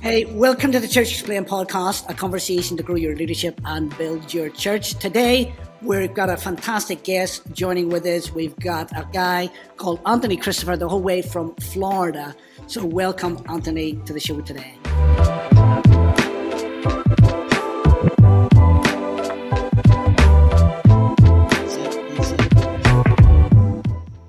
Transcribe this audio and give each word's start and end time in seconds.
Hey, 0.00 0.24
welcome 0.24 0.72
to 0.72 0.80
the 0.80 0.88
Church 0.88 1.12
Explained 1.12 1.46
podcast, 1.46 2.08
a 2.08 2.14
conversation 2.14 2.76
to 2.76 2.82
grow 2.82 2.96
your 2.96 3.14
leadership 3.14 3.60
and 3.64 3.96
build 3.98 4.32
your 4.32 4.48
church. 4.48 4.94
Today, 4.94 5.54
we've 5.80 6.12
got 6.12 6.28
a 6.30 6.36
fantastic 6.36 7.04
guest 7.04 7.42
joining 7.52 7.88
with 7.88 8.06
us. 8.06 8.32
We've 8.32 8.56
got 8.56 8.90
a 8.92 9.06
guy 9.12 9.50
called 9.76 10.00
Anthony 10.06 10.36
Christopher, 10.36 10.76
the 10.76 10.88
whole 10.88 11.02
way 11.02 11.22
from 11.22 11.54
Florida. 11.56 12.34
So, 12.66 12.84
welcome, 12.84 13.44
Anthony, 13.48 13.94
to 14.06 14.12
the 14.12 14.20
show 14.20 14.40
today. 14.40 14.74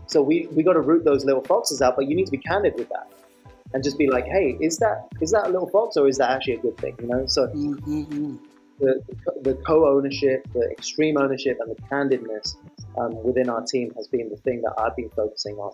So 0.07 0.21
we 0.21 0.47
we 0.51 0.61
got 0.61 0.73
to 0.73 0.81
root 0.81 1.03
those 1.03 1.25
little 1.25 1.41
foxes 1.41 1.81
out, 1.81 1.95
but 1.95 2.07
you 2.07 2.15
need 2.15 2.25
to 2.25 2.31
be 2.31 2.37
candid 2.37 2.75
with 2.75 2.87
that 2.89 3.07
and 3.73 3.83
just 3.83 3.97
be 3.97 4.09
like, 4.09 4.25
hey, 4.25 4.57
is 4.59 4.77
that 4.77 5.07
is 5.21 5.31
that 5.31 5.47
a 5.47 5.49
little 5.49 5.69
fox 5.69 5.97
or 5.97 6.07
is 6.07 6.17
that 6.17 6.29
actually 6.29 6.55
a 6.55 6.59
good 6.59 6.77
thing? 6.77 6.95
You 7.01 7.07
know, 7.07 7.25
so 7.25 7.47
mm-hmm. 7.47 8.35
the 8.79 9.01
the 9.41 9.55
co-ownership, 9.65 10.47
the 10.53 10.69
extreme 10.71 11.17
ownership, 11.17 11.57
and 11.59 11.75
the 11.75 11.81
candidness 11.83 12.55
um, 12.97 13.21
within 13.23 13.49
our 13.49 13.63
team 13.65 13.91
has 13.95 14.07
been 14.07 14.29
the 14.29 14.37
thing 14.37 14.61
that 14.61 14.73
I've 14.77 14.95
been 14.95 15.09
focusing 15.09 15.55
on. 15.55 15.73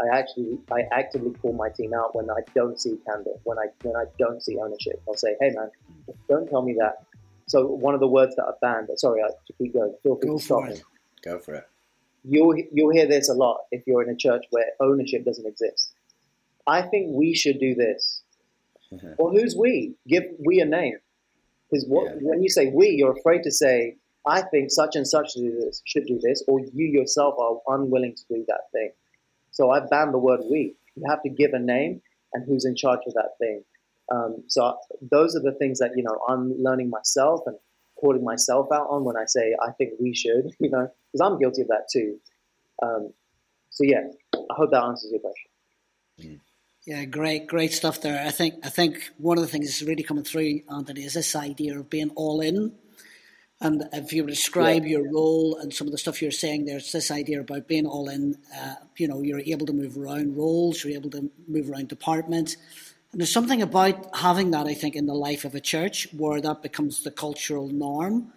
I 0.00 0.16
actually 0.16 0.58
I 0.70 0.82
actively 0.92 1.32
call 1.34 1.52
my 1.52 1.68
team 1.68 1.92
out 1.94 2.14
when 2.14 2.30
I 2.30 2.40
don't 2.54 2.80
see 2.80 2.98
candor, 3.06 3.32
when 3.44 3.58
I 3.58 3.66
when 3.82 3.96
I 3.96 4.04
don't 4.18 4.42
see 4.42 4.58
ownership. 4.58 5.02
I'll 5.08 5.14
say, 5.14 5.36
hey 5.40 5.50
man, 5.50 5.70
don't 6.28 6.48
tell 6.48 6.62
me 6.62 6.76
that. 6.78 7.04
So 7.46 7.66
one 7.66 7.94
of 7.94 8.00
the 8.00 8.08
words 8.08 8.36
that 8.36 8.44
I 8.44 8.52
banned. 8.60 8.88
Sorry, 8.96 9.20
I 9.22 9.28
to 9.28 9.52
keep 9.58 9.74
going. 9.74 9.94
Feel 10.02 10.16
free 10.16 10.28
Go 10.28 10.38
to 10.38 10.42
stop 10.42 10.60
for 10.62 10.66
me. 10.68 10.74
it. 10.74 10.82
Go 11.22 11.38
for 11.38 11.54
it. 11.54 11.68
You'll 12.24 12.56
you'll 12.72 12.92
hear 12.92 13.06
this 13.06 13.28
a 13.28 13.34
lot 13.34 13.62
if 13.72 13.82
you're 13.86 14.02
in 14.02 14.10
a 14.10 14.16
church 14.16 14.44
where 14.50 14.66
ownership 14.80 15.24
doesn't 15.24 15.46
exist. 15.46 15.94
I 16.66 16.82
think 16.82 17.08
we 17.10 17.34
should 17.34 17.58
do 17.58 17.74
this. 17.74 18.22
well, 19.18 19.32
who's 19.32 19.56
we? 19.56 19.94
Give 20.06 20.24
we 20.44 20.60
a 20.60 20.64
name. 20.66 20.98
Because 21.70 21.86
Yeah. 21.88 22.14
when 22.20 22.42
you 22.42 22.50
say 22.50 22.66
we, 22.68 22.90
you're 22.90 23.16
afraid 23.16 23.42
to 23.44 23.50
say, 23.50 23.96
I 24.26 24.42
think 24.42 24.70
such 24.70 24.94
and 24.94 25.06
such 25.08 25.32
do 25.34 25.50
this, 25.60 25.82
should 25.84 26.06
do 26.06 26.18
this, 26.20 26.44
or 26.46 26.60
you 26.60 26.86
yourself 26.86 27.34
are 27.38 27.58
unwilling 27.74 28.14
to 28.14 28.22
do 28.28 28.44
that 28.46 28.70
thing. 28.72 28.92
So 29.50 29.70
I 29.70 29.80
ban 29.80 30.12
the 30.12 30.18
word 30.18 30.40
we. 30.50 30.74
You 30.94 31.04
have 31.08 31.22
to 31.22 31.30
give 31.30 31.52
a 31.54 31.58
name 31.58 32.02
and 32.32 32.44
who's 32.46 32.64
in 32.64 32.76
charge 32.76 33.00
of 33.06 33.14
that 33.14 33.30
thing. 33.38 33.64
Um, 34.10 34.44
so 34.46 34.76
those 35.00 35.34
are 35.34 35.40
the 35.40 35.52
things 35.52 35.78
that 35.78 35.92
you 35.96 36.02
know 36.02 36.20
I'm 36.28 36.54
learning 36.62 36.90
myself 36.90 37.40
and 37.46 37.56
calling 37.96 38.22
myself 38.24 38.70
out 38.72 38.88
on 38.90 39.04
when 39.04 39.16
I 39.16 39.24
say 39.26 39.56
I 39.62 39.70
think 39.72 39.92
we 39.98 40.14
should, 40.14 40.50
you 40.60 40.70
know, 40.70 40.90
because 41.12 41.20
I'm 41.26 41.38
guilty 41.38 41.62
of 41.62 41.68
that 41.68 41.88
too. 41.90 42.18
Um, 42.82 43.12
so 43.70 43.84
yeah, 43.84 44.02
I 44.34 44.54
hope 44.54 44.70
that 44.72 44.82
answers 44.84 45.10
your 45.10 45.20
question. 45.20 46.40
Yeah, 46.84 47.04
great, 47.04 47.46
great 47.46 47.72
stuff 47.72 48.00
there. 48.00 48.26
I 48.26 48.32
think 48.32 48.54
I 48.66 48.68
think 48.68 49.12
one 49.16 49.38
of 49.38 49.44
the 49.44 49.48
things 49.48 49.66
that's 49.66 49.88
really 49.88 50.02
coming 50.02 50.24
through, 50.24 50.62
Anthony, 50.68 51.04
is 51.04 51.14
this 51.14 51.36
idea 51.36 51.78
of 51.78 51.88
being 51.88 52.10
all 52.16 52.40
in. 52.40 52.72
And 53.60 53.84
if 53.92 54.12
you 54.12 54.26
describe 54.26 54.84
your 54.84 55.08
role 55.12 55.56
and 55.58 55.72
some 55.72 55.86
of 55.86 55.92
the 55.92 55.98
stuff 55.98 56.20
you're 56.20 56.32
saying, 56.32 56.64
there's 56.64 56.90
this 56.90 57.12
idea 57.12 57.40
about 57.40 57.68
being 57.68 57.86
all 57.86 58.08
in. 58.08 58.34
Uh, 58.52 58.74
you 58.96 59.06
know, 59.06 59.22
you're 59.22 59.38
able 59.38 59.66
to 59.66 59.72
move 59.72 59.96
around 59.96 60.36
roles, 60.36 60.82
you're 60.82 60.98
able 60.98 61.10
to 61.10 61.30
move 61.46 61.70
around 61.70 61.86
departments, 61.86 62.56
and 63.12 63.20
there's 63.20 63.32
something 63.32 63.62
about 63.62 64.16
having 64.16 64.50
that. 64.50 64.66
I 64.66 64.74
think 64.74 64.96
in 64.96 65.06
the 65.06 65.14
life 65.14 65.44
of 65.44 65.54
a 65.54 65.60
church 65.60 66.08
where 66.12 66.40
that 66.40 66.62
becomes 66.62 67.04
the 67.04 67.12
cultural 67.12 67.68
norm. 67.68 68.32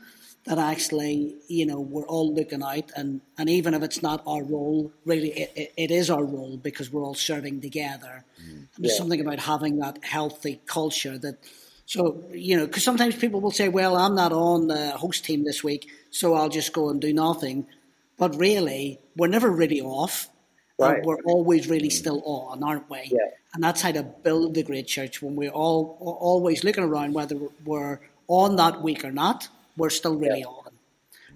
That 0.46 0.60
actually, 0.60 1.36
you 1.48 1.66
know, 1.66 1.80
we're 1.80 2.06
all 2.06 2.32
looking 2.32 2.62
out, 2.62 2.92
and, 2.96 3.22
and 3.36 3.50
even 3.50 3.74
if 3.74 3.82
it's 3.82 4.04
not 4.04 4.22
our 4.28 4.44
role, 4.44 4.92
really, 5.04 5.30
it, 5.30 5.52
it, 5.56 5.74
it 5.76 5.92
is 5.92 6.12
our 6.12 6.24
role 6.24 6.58
because 6.58 6.92
we're 6.92 7.04
all 7.04 7.16
serving 7.16 7.62
together. 7.62 8.24
Mm-hmm. 8.40 8.52
And 8.52 8.68
there's 8.78 8.94
Yeah. 8.94 8.98
something 9.00 9.22
about 9.22 9.40
having 9.40 9.80
that 9.80 10.04
healthy 10.04 10.62
culture 10.68 11.18
that, 11.18 11.38
so, 11.88 12.24
you 12.32 12.58
know, 12.58 12.68
because 12.68 12.84
sometimes 12.84 13.16
people 13.16 13.42
will 13.42 13.50
say, 13.50 13.70
well, 13.70 13.96
I'm 13.96 14.14
not 14.14 14.32
on 14.34 14.68
the 14.68 14.92
host 14.92 15.26
team 15.26 15.46
this 15.46 15.64
week, 15.64 15.90
so 16.12 16.36
I'll 16.36 16.50
just 16.50 16.74
go 16.74 16.90
and 16.92 17.02
do 17.02 17.12
nothing. 17.12 17.66
But 18.18 18.36
really, 18.38 19.00
we're 19.16 19.28
never 19.28 19.50
really 19.50 19.82
off. 19.82 20.30
Right. 20.78 21.04
we're 21.06 21.22
always 21.26 21.70
really 21.70 21.88
mm-hmm. 21.88 21.98
still 22.04 22.22
on, 22.26 22.62
aren't 22.62 22.90
we? 22.90 23.04
Yeah. 23.06 23.18
And 23.54 23.64
that's 23.64 23.82
how 23.82 23.94
to 23.94 24.04
build 24.04 24.56
the 24.56 24.62
great 24.64 24.88
church 24.88 25.22
when 25.22 25.36
we're 25.38 25.50
all 25.50 25.98
always 26.02 26.64
looking 26.66 26.84
around, 26.84 27.14
whether 27.14 27.38
we're 27.64 28.00
on 28.28 28.58
that 28.58 28.82
week 28.84 29.06
or 29.06 29.12
not, 29.12 29.48
we're 29.78 29.90
still 29.90 30.16
really 30.16 30.40
Yeah. 30.42 30.46
on. 30.48 30.72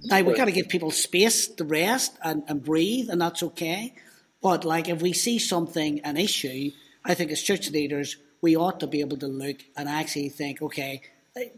Now 0.04 0.22
we've 0.22 0.38
got 0.38 0.46
to 0.46 0.52
give 0.52 0.70
people 0.70 0.92
space 0.92 1.48
to 1.48 1.64
rest 1.66 2.18
and, 2.24 2.44
and 2.48 2.64
breathe, 2.64 3.10
and 3.10 3.20
that's 3.22 3.44
okay. 3.44 3.94
But 4.42 4.64
like 4.64 4.88
if 4.88 5.02
we 5.02 5.12
see 5.14 5.40
something, 5.40 6.00
an 6.02 6.16
issue, 6.16 6.72
I 7.04 7.14
think 7.16 7.32
as 7.32 7.42
church 7.42 7.70
leaders, 7.72 8.16
we 8.42 8.56
ought 8.56 8.80
to 8.80 8.88
be 8.88 9.02
able 9.02 9.18
to 9.18 9.28
look 9.28 9.58
and 9.76 9.90
actually 9.90 10.30
think, 10.30 10.62
okay, 10.62 11.02
eh, 11.36 11.50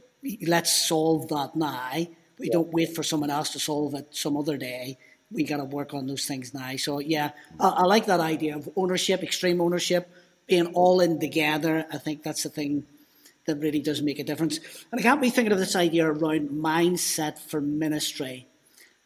let's 0.47 0.71
solve 0.87 1.27
that 1.29 1.55
now. 1.55 2.07
We 2.39 2.49
don't 2.49 2.73
wait 2.73 2.95
for 2.95 3.03
someone 3.03 3.29
else 3.29 3.51
to 3.51 3.59
solve 3.59 3.93
it 3.93 4.07
some 4.15 4.35
other 4.35 4.57
day. 4.57 4.97
We 5.31 5.43
got 5.43 5.57
to 5.57 5.65
work 5.65 5.93
on 5.93 6.07
those 6.07 6.25
things 6.25 6.53
now. 6.53 6.75
So 6.77 6.97
yeah, 6.99 7.31
I, 7.59 7.67
I 7.67 7.83
like 7.83 8.07
that 8.07 8.19
idea 8.19 8.55
of 8.55 8.67
ownership, 8.75 9.21
extreme 9.21 9.61
ownership, 9.61 10.09
being 10.47 10.67
all 10.73 10.99
in 11.01 11.19
together. 11.19 11.85
I 11.91 11.99
think 11.99 12.23
that's 12.23 12.41
the 12.43 12.49
thing 12.49 12.85
that 13.51 13.59
really 13.59 13.79
does 13.79 14.01
make 14.01 14.19
a 14.19 14.23
difference. 14.23 14.59
And 14.91 14.99
I 14.99 15.03
can't 15.03 15.21
be 15.21 15.29
thinking 15.29 15.51
of 15.51 15.59
this 15.59 15.75
idea 15.75 16.07
around 16.07 16.49
mindset 16.49 17.37
for 17.39 17.61
ministry. 17.61 18.47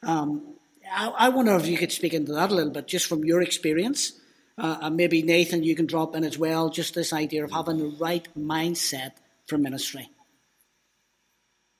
Um, 0.03 0.55
I, 0.91 1.07
I 1.07 1.29
wonder 1.29 1.55
if 1.55 1.67
you 1.67 1.77
could 1.77 1.91
speak 1.91 2.13
into 2.13 2.33
that 2.33 2.51
a 2.51 2.55
little 2.55 2.71
bit, 2.71 2.87
just 2.87 3.07
from 3.07 3.23
your 3.23 3.41
experience. 3.41 4.13
Uh, 4.57 4.77
and 4.81 4.95
maybe 4.95 5.21
Nathan, 5.21 5.63
you 5.63 5.75
can 5.75 5.85
drop 5.85 6.15
in 6.15 6.23
as 6.23 6.37
well, 6.37 6.69
just 6.69 6.93
this 6.93 7.11
idea 7.11 7.43
of 7.43 7.51
having 7.51 7.77
the 7.77 7.95
right 7.99 8.27
mindset 8.37 9.11
for 9.47 9.57
ministry. 9.57 10.09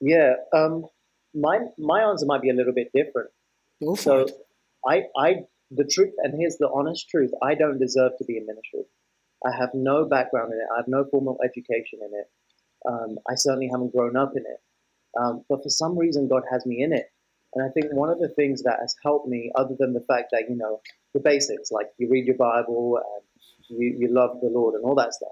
Yeah, 0.02 0.34
um, 0.54 0.86
my 1.34 1.59
my 1.78 2.02
answer 2.02 2.25
might 2.25 2.42
be 2.42 2.50
a 2.50 2.54
little 2.54 2.74
bit 2.74 2.92
different. 2.94 3.30
Go 3.81 3.96
for 3.96 4.02
So, 4.02 4.20
it. 4.22 4.31
I 4.86 5.04
I 5.18 5.36
the 5.72 5.86
truth, 5.86 6.14
and 6.22 6.34
here's 6.38 6.58
the 6.58 6.70
honest 6.70 7.09
truth: 7.09 7.31
I 7.42 7.56
don't 7.56 7.80
deserve 7.80 8.12
to 8.18 8.25
be 8.25 8.38
in 8.38 8.46
ministry. 8.46 8.84
I 9.46 9.56
have 9.56 9.70
no 9.74 10.06
background 10.06 10.52
in 10.54 10.59
it. 10.59 10.68
I 10.74 10.78
have 10.78 10.88
no 10.88 11.06
formal 11.09 11.40
education 11.44 12.00
in 12.02 12.12
it. 12.14 12.28
Um, 12.88 13.18
I 13.29 13.35
certainly 13.35 13.69
haven't 13.72 13.94
grown 13.94 14.16
up 14.16 14.34
in 14.35 14.44
it. 14.44 14.62
Um, 15.19 15.44
but 15.50 15.63
for 15.63 15.69
some 15.69 15.97
reason, 15.97 16.28
God 16.28 16.44
has 16.51 16.66
me 16.66 16.84
in 16.84 16.94
it. 16.94 17.12
And 17.53 17.63
I 17.63 17.69
think 17.69 17.94
one 17.94 18.09
of 18.09 18.19
the 18.19 18.29
things 18.29 18.63
that 18.63 18.79
has 18.81 18.96
helped 19.01 19.28
me, 19.28 19.51
other 19.56 19.75
than 19.79 19.94
the 19.94 20.01
fact 20.01 20.28
that 20.31 20.44
you 20.50 20.57
know 20.57 20.81
the 21.13 21.22
basics, 21.22 21.72
like 21.72 21.88
you 21.97 22.09
read 22.09 22.25
your 22.25 22.35
Bible 22.35 22.97
and 22.97 23.79
you, 23.79 23.95
you 23.97 24.13
love 24.13 24.41
the 24.41 24.50
Lord 24.50 24.75
and 24.75 24.84
all 24.84 24.95
that 24.95 25.13
stuff, 25.13 25.31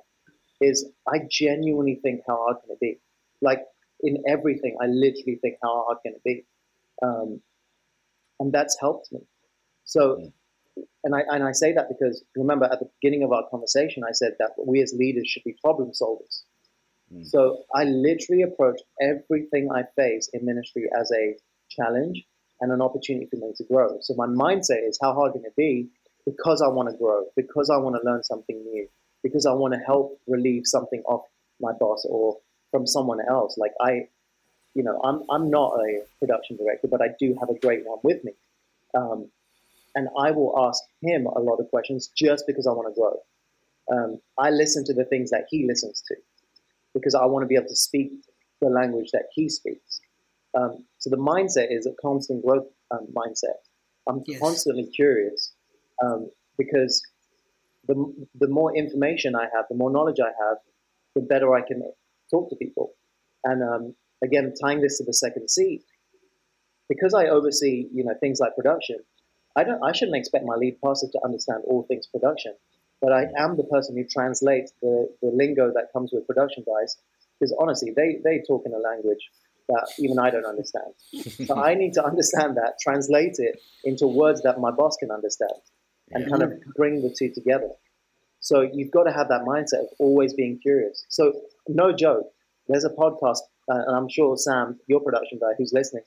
is 0.61 0.89
I 1.07 1.19
genuinely 1.29 1.99
think 2.01 2.21
how 2.25 2.37
hard 2.37 2.57
can 2.63 2.71
it 2.75 2.79
be? 2.79 2.99
Like 3.41 3.59
in 3.99 4.23
everything, 4.27 4.77
I 4.81 4.85
literally 4.85 5.37
think 5.41 5.57
how 5.61 5.83
hard 5.85 5.97
can 6.05 6.13
it 6.13 6.23
be, 6.23 6.45
um, 7.01 7.41
and 8.39 8.53
that's 8.53 8.77
helped 8.79 9.11
me. 9.11 9.19
So, 9.83 10.31
and 11.03 11.13
I 11.13 11.21
and 11.29 11.43
I 11.43 11.51
say 11.51 11.73
that 11.73 11.89
because 11.89 12.23
remember 12.37 12.65
at 12.65 12.79
the 12.79 12.89
beginning 13.01 13.23
of 13.23 13.33
our 13.33 13.43
conversation, 13.51 14.03
I 14.07 14.13
said 14.13 14.33
that 14.39 14.51
we 14.65 14.81
as 14.81 14.93
leaders 14.97 15.27
should 15.27 15.43
be 15.43 15.55
problem 15.61 15.91
solvers. 15.91 16.43
So 17.21 17.63
I 17.73 17.83
literally 17.83 18.43
approach 18.43 18.79
everything 19.01 19.69
I 19.71 19.83
face 19.95 20.29
in 20.33 20.45
ministry 20.45 20.89
as 20.97 21.11
a 21.11 21.35
challenge 21.69 22.23
and 22.61 22.71
an 22.71 22.81
opportunity 22.81 23.27
for 23.27 23.35
me 23.37 23.53
to 23.57 23.63
grow. 23.65 23.97
So 24.01 24.13
my 24.15 24.25
mindset 24.25 24.87
is 24.87 24.97
how 25.01 25.13
hard 25.13 25.33
can 25.33 25.43
it 25.45 25.55
be? 25.55 25.89
Because 26.25 26.61
I 26.61 26.67
want 26.69 26.89
to 26.89 26.97
grow, 26.97 27.25
because 27.35 27.69
I 27.69 27.77
want 27.77 27.95
to 27.95 28.09
learn 28.09 28.23
something 28.23 28.55
new, 28.63 28.87
because 29.21 29.45
I 29.45 29.53
want 29.53 29.73
to 29.73 29.79
help 29.79 30.19
relieve 30.27 30.65
something 30.65 31.01
off 31.05 31.25
my 31.59 31.73
boss 31.73 32.05
or 32.09 32.37
from 32.71 32.87
someone 32.87 33.19
else. 33.27 33.57
Like 33.57 33.73
I, 33.81 34.07
you 34.73 34.83
know, 34.83 34.99
I'm 35.03 35.23
I'm 35.29 35.49
not 35.49 35.73
a 35.79 36.03
production 36.19 36.57
director, 36.57 36.87
but 36.87 37.01
I 37.01 37.09
do 37.19 37.35
have 37.39 37.49
a 37.49 37.59
great 37.59 37.85
one 37.85 37.99
with 38.03 38.23
me, 38.23 38.31
um, 38.95 39.29
and 39.95 40.07
I 40.17 40.31
will 40.31 40.53
ask 40.67 40.81
him 41.01 41.25
a 41.25 41.39
lot 41.39 41.59
of 41.59 41.69
questions 41.69 42.09
just 42.15 42.47
because 42.47 42.65
I 42.65 42.71
want 42.71 42.93
to 42.93 42.99
grow. 42.99 43.19
Um, 43.91 44.21
I 44.37 44.49
listen 44.49 44.85
to 44.85 44.93
the 44.93 45.03
things 45.03 45.31
that 45.31 45.45
he 45.49 45.67
listens 45.67 46.01
to 46.07 46.15
because 46.93 47.15
I 47.15 47.25
want 47.25 47.43
to 47.43 47.47
be 47.47 47.55
able 47.55 47.67
to 47.67 47.75
speak 47.75 48.11
the 48.61 48.69
language 48.69 49.09
that 49.11 49.23
he 49.33 49.49
speaks. 49.49 49.99
Um, 50.55 50.85
so 50.99 51.09
the 51.09 51.17
mindset 51.17 51.67
is 51.69 51.87
a 51.87 51.91
constant 52.01 52.45
growth 52.45 52.67
um, 52.91 53.07
mindset. 53.15 53.57
I'm 54.07 54.23
Yes. 54.27 54.39
constantly 54.39 54.85
curious 54.95 55.53
um, 56.03 56.29
because 56.57 57.01
the, 57.87 57.95
the 58.39 58.47
more 58.47 58.75
information 58.75 59.35
I 59.35 59.43
have, 59.55 59.65
the 59.69 59.75
more 59.75 59.91
knowledge 59.91 60.19
I 60.19 60.31
have, 60.45 60.57
the 61.15 61.21
better 61.21 61.55
I 61.55 61.61
can 61.61 61.81
talk 62.31 62.49
to 62.49 62.55
people. 62.55 62.91
And 63.43 63.63
um, 63.63 63.95
again, 64.23 64.53
tying 64.61 64.81
this 64.81 64.97
to 64.99 65.03
the 65.03 65.13
second 65.13 65.49
seat, 65.49 65.83
because 66.89 67.13
I 67.13 67.27
oversee 67.27 67.87
you 67.93 68.03
know 68.03 68.13
things 68.19 68.39
like 68.39 68.55
production, 68.55 68.97
I 69.55 69.63
don't 69.63 69.83
I 69.83 69.91
shouldn't 69.91 70.17
expect 70.17 70.45
my 70.45 70.55
lead 70.55 70.77
pastor 70.83 71.07
to 71.11 71.19
understand 71.23 71.63
all 71.65 71.83
things 71.83 72.07
production, 72.07 72.53
but 73.03 73.11
I 73.11 73.25
am 73.37 73.57
the 73.57 73.65
person 73.65 73.97
who 73.97 74.05
translates 74.05 74.71
the, 74.81 75.09
the 75.21 75.27
lingo 75.27 75.73
that 75.75 75.91
comes 75.91 76.11
with 76.13 76.25
production 76.25 76.63
guys. 76.65 76.95
Because 77.37 77.53
honestly, 77.59 77.91
they 77.93 78.19
they 78.23 78.41
talk 78.47 78.63
in 78.65 78.73
a 78.73 78.77
language 78.77 79.29
that 79.67 79.91
even 79.99 80.17
I 80.19 80.29
don't 80.29 80.45
understand. 80.45 80.93
so 81.47 81.61
I 81.61 81.73
need 81.73 81.93
to 81.95 82.05
understand 82.05 82.55
that, 82.55 82.79
translate 82.81 83.35
it 83.39 83.59
into 83.83 84.07
words 84.07 84.41
that 84.43 84.59
my 84.59 84.71
boss 84.71 84.95
can 84.97 85.11
understand, 85.11 85.51
and 86.11 86.29
kind 86.29 86.43
of 86.43 86.53
bring 86.77 87.01
the 87.01 87.13
two 87.13 87.29
together. 87.33 87.69
So 88.39 88.61
you've 88.61 88.91
got 88.91 89.03
to 89.03 89.11
have 89.11 89.27
that 89.27 89.41
mindset 89.41 89.81
of 89.81 89.87
always 89.99 90.33
being 90.33 90.59
curious. 90.61 91.05
So 91.09 91.33
no 91.67 91.91
joke. 91.91 92.31
There's 92.69 92.85
a 92.85 92.89
podcast, 92.89 93.39
uh, 93.69 93.83
and 93.87 93.95
I'm 93.97 94.07
sure 94.07 94.37
Sam, 94.37 94.79
your 94.87 95.01
production 95.01 95.39
guy 95.41 95.51
who's 95.57 95.73
listening, 95.73 96.03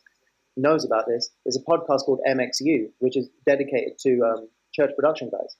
knows 0.57 0.87
about 0.87 1.05
this. 1.07 1.29
There's 1.45 1.57
a 1.57 1.71
podcast 1.71 2.05
called 2.07 2.21
MXU, 2.27 2.89
which 3.01 3.19
is 3.19 3.29
dedicated 3.45 3.99
to 4.01 4.23
um, 4.23 4.49
church 4.73 4.93
production 4.97 5.29
guys. 5.31 5.57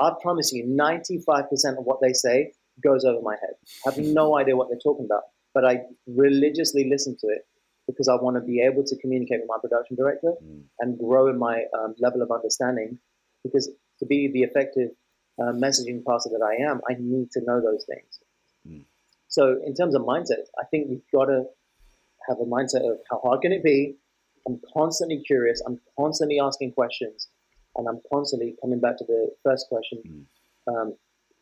I 0.00 0.12
promise 0.20 0.52
you, 0.52 0.64
95% 0.64 1.44
of 1.78 1.84
what 1.84 1.98
they 2.00 2.12
say 2.12 2.52
goes 2.82 3.04
over 3.04 3.20
my 3.22 3.34
head. 3.34 3.54
I 3.86 3.90
have 3.90 3.98
no 3.98 4.38
idea 4.40 4.56
what 4.56 4.68
they're 4.68 4.78
talking 4.82 5.04
about, 5.04 5.22
but 5.54 5.64
I 5.64 5.82
religiously 6.06 6.88
listen 6.88 7.16
to 7.20 7.26
it 7.28 7.42
because 7.86 8.08
I 8.08 8.14
want 8.14 8.36
to 8.36 8.40
be 8.40 8.60
able 8.60 8.84
to 8.84 8.96
communicate 8.96 9.40
with 9.40 9.48
my 9.48 9.58
production 9.60 9.96
director 9.96 10.32
mm. 10.42 10.62
and 10.78 10.98
grow 10.98 11.28
in 11.28 11.38
my 11.38 11.64
um, 11.78 11.94
level 11.98 12.22
of 12.22 12.30
understanding. 12.30 12.98
Because 13.44 13.70
to 13.98 14.06
be 14.06 14.30
the 14.32 14.42
effective 14.42 14.90
uh, 15.40 15.52
messaging 15.52 16.04
pastor 16.06 16.30
that 16.30 16.44
I 16.44 16.70
am, 16.70 16.80
I 16.88 16.94
need 16.98 17.30
to 17.32 17.40
know 17.44 17.60
those 17.60 17.84
things. 17.88 18.20
Mm. 18.68 18.84
So, 19.28 19.60
in 19.64 19.74
terms 19.74 19.94
of 19.94 20.02
mindset, 20.02 20.44
I 20.58 20.64
think 20.70 20.88
you've 20.90 21.02
got 21.12 21.26
to 21.26 21.44
have 22.28 22.38
a 22.38 22.44
mindset 22.44 22.88
of 22.90 22.98
how 23.10 23.20
hard 23.22 23.40
can 23.42 23.52
it 23.52 23.62
be? 23.62 23.96
I'm 24.46 24.60
constantly 24.72 25.22
curious. 25.26 25.62
I'm 25.66 25.80
constantly 25.98 26.40
asking 26.40 26.72
questions, 26.72 27.28
and 27.76 27.88
I'm 27.88 28.00
constantly 28.12 28.56
coming 28.60 28.80
back 28.80 28.98
to 28.98 29.04
the 29.04 29.30
first 29.42 29.66
question, 29.68 30.02
mm. 30.06 30.72
um, 30.72 30.94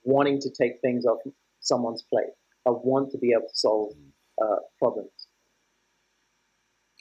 wanting 0.04 0.40
to 0.40 0.50
take 0.50 0.80
things 0.80 1.04
off 1.06 1.18
someone's 1.60 2.02
plate. 2.02 2.30
I 2.66 2.70
want 2.70 3.10
to 3.12 3.18
be 3.18 3.32
able 3.32 3.48
to 3.48 3.54
solve 3.54 3.94
mm. 3.94 4.42
uh, 4.42 4.60
problems. 4.78 5.10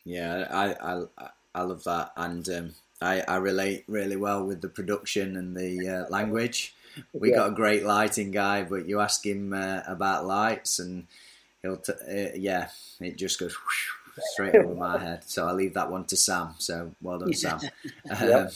Yeah, 0.05 0.47
I, 0.49 0.93
I, 0.93 1.29
I 1.53 1.61
love 1.63 1.83
that, 1.83 2.11
and 2.15 2.47
um, 2.49 2.75
I, 3.01 3.21
I 3.27 3.35
relate 3.37 3.83
really 3.87 4.15
well 4.15 4.45
with 4.45 4.61
the 4.61 4.69
production 4.69 5.35
and 5.35 5.55
the 5.55 6.05
uh, 6.05 6.09
language. 6.09 6.73
We 7.13 7.29
yeah. 7.29 7.37
got 7.37 7.49
a 7.49 7.55
great 7.55 7.83
lighting 7.83 8.31
guy, 8.31 8.63
but 8.63 8.87
you 8.87 9.01
ask 9.01 9.25
him 9.25 9.53
uh, 9.53 9.81
about 9.85 10.25
lights, 10.25 10.79
and 10.79 11.07
he'll, 11.61 11.77
t- 11.77 11.91
uh, 11.91 12.35
yeah, 12.35 12.69
it 13.01 13.17
just 13.17 13.39
goes 13.39 13.53
whoosh, 13.53 13.89
straight 14.31 14.55
over 14.55 14.73
my 14.73 14.97
head. 15.03 15.23
So 15.25 15.47
I 15.47 15.51
leave 15.51 15.73
that 15.73 15.91
one 15.91 16.05
to 16.05 16.17
Sam. 16.17 16.55
So 16.57 16.91
well 17.01 17.19
done, 17.19 17.33
Sam. 17.33 17.59
Um, 18.09 18.47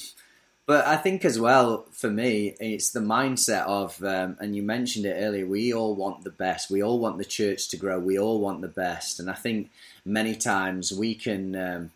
but 0.67 0.85
I 0.85 0.95
think 0.95 1.25
as 1.25 1.39
well, 1.39 1.85
for 1.91 2.09
me, 2.09 2.55
it's 2.59 2.91
the 2.91 2.99
mindset 2.99 3.65
of, 3.65 4.01
um, 4.03 4.37
and 4.39 4.55
you 4.55 4.61
mentioned 4.61 5.05
it 5.05 5.17
earlier, 5.19 5.45
we 5.45 5.73
all 5.73 5.95
want 5.95 6.23
the 6.23 6.29
best. 6.29 6.69
We 6.69 6.83
all 6.83 6.99
want 6.99 7.17
the 7.17 7.25
church 7.25 7.67
to 7.69 7.77
grow. 7.77 7.99
We 7.99 8.19
all 8.19 8.39
want 8.39 8.61
the 8.61 8.67
best. 8.67 9.19
And 9.19 9.29
I 9.29 9.33
think 9.33 9.71
many 10.05 10.35
times 10.35 10.91
we 10.93 11.15
can, 11.15 11.55
um, 11.55 11.91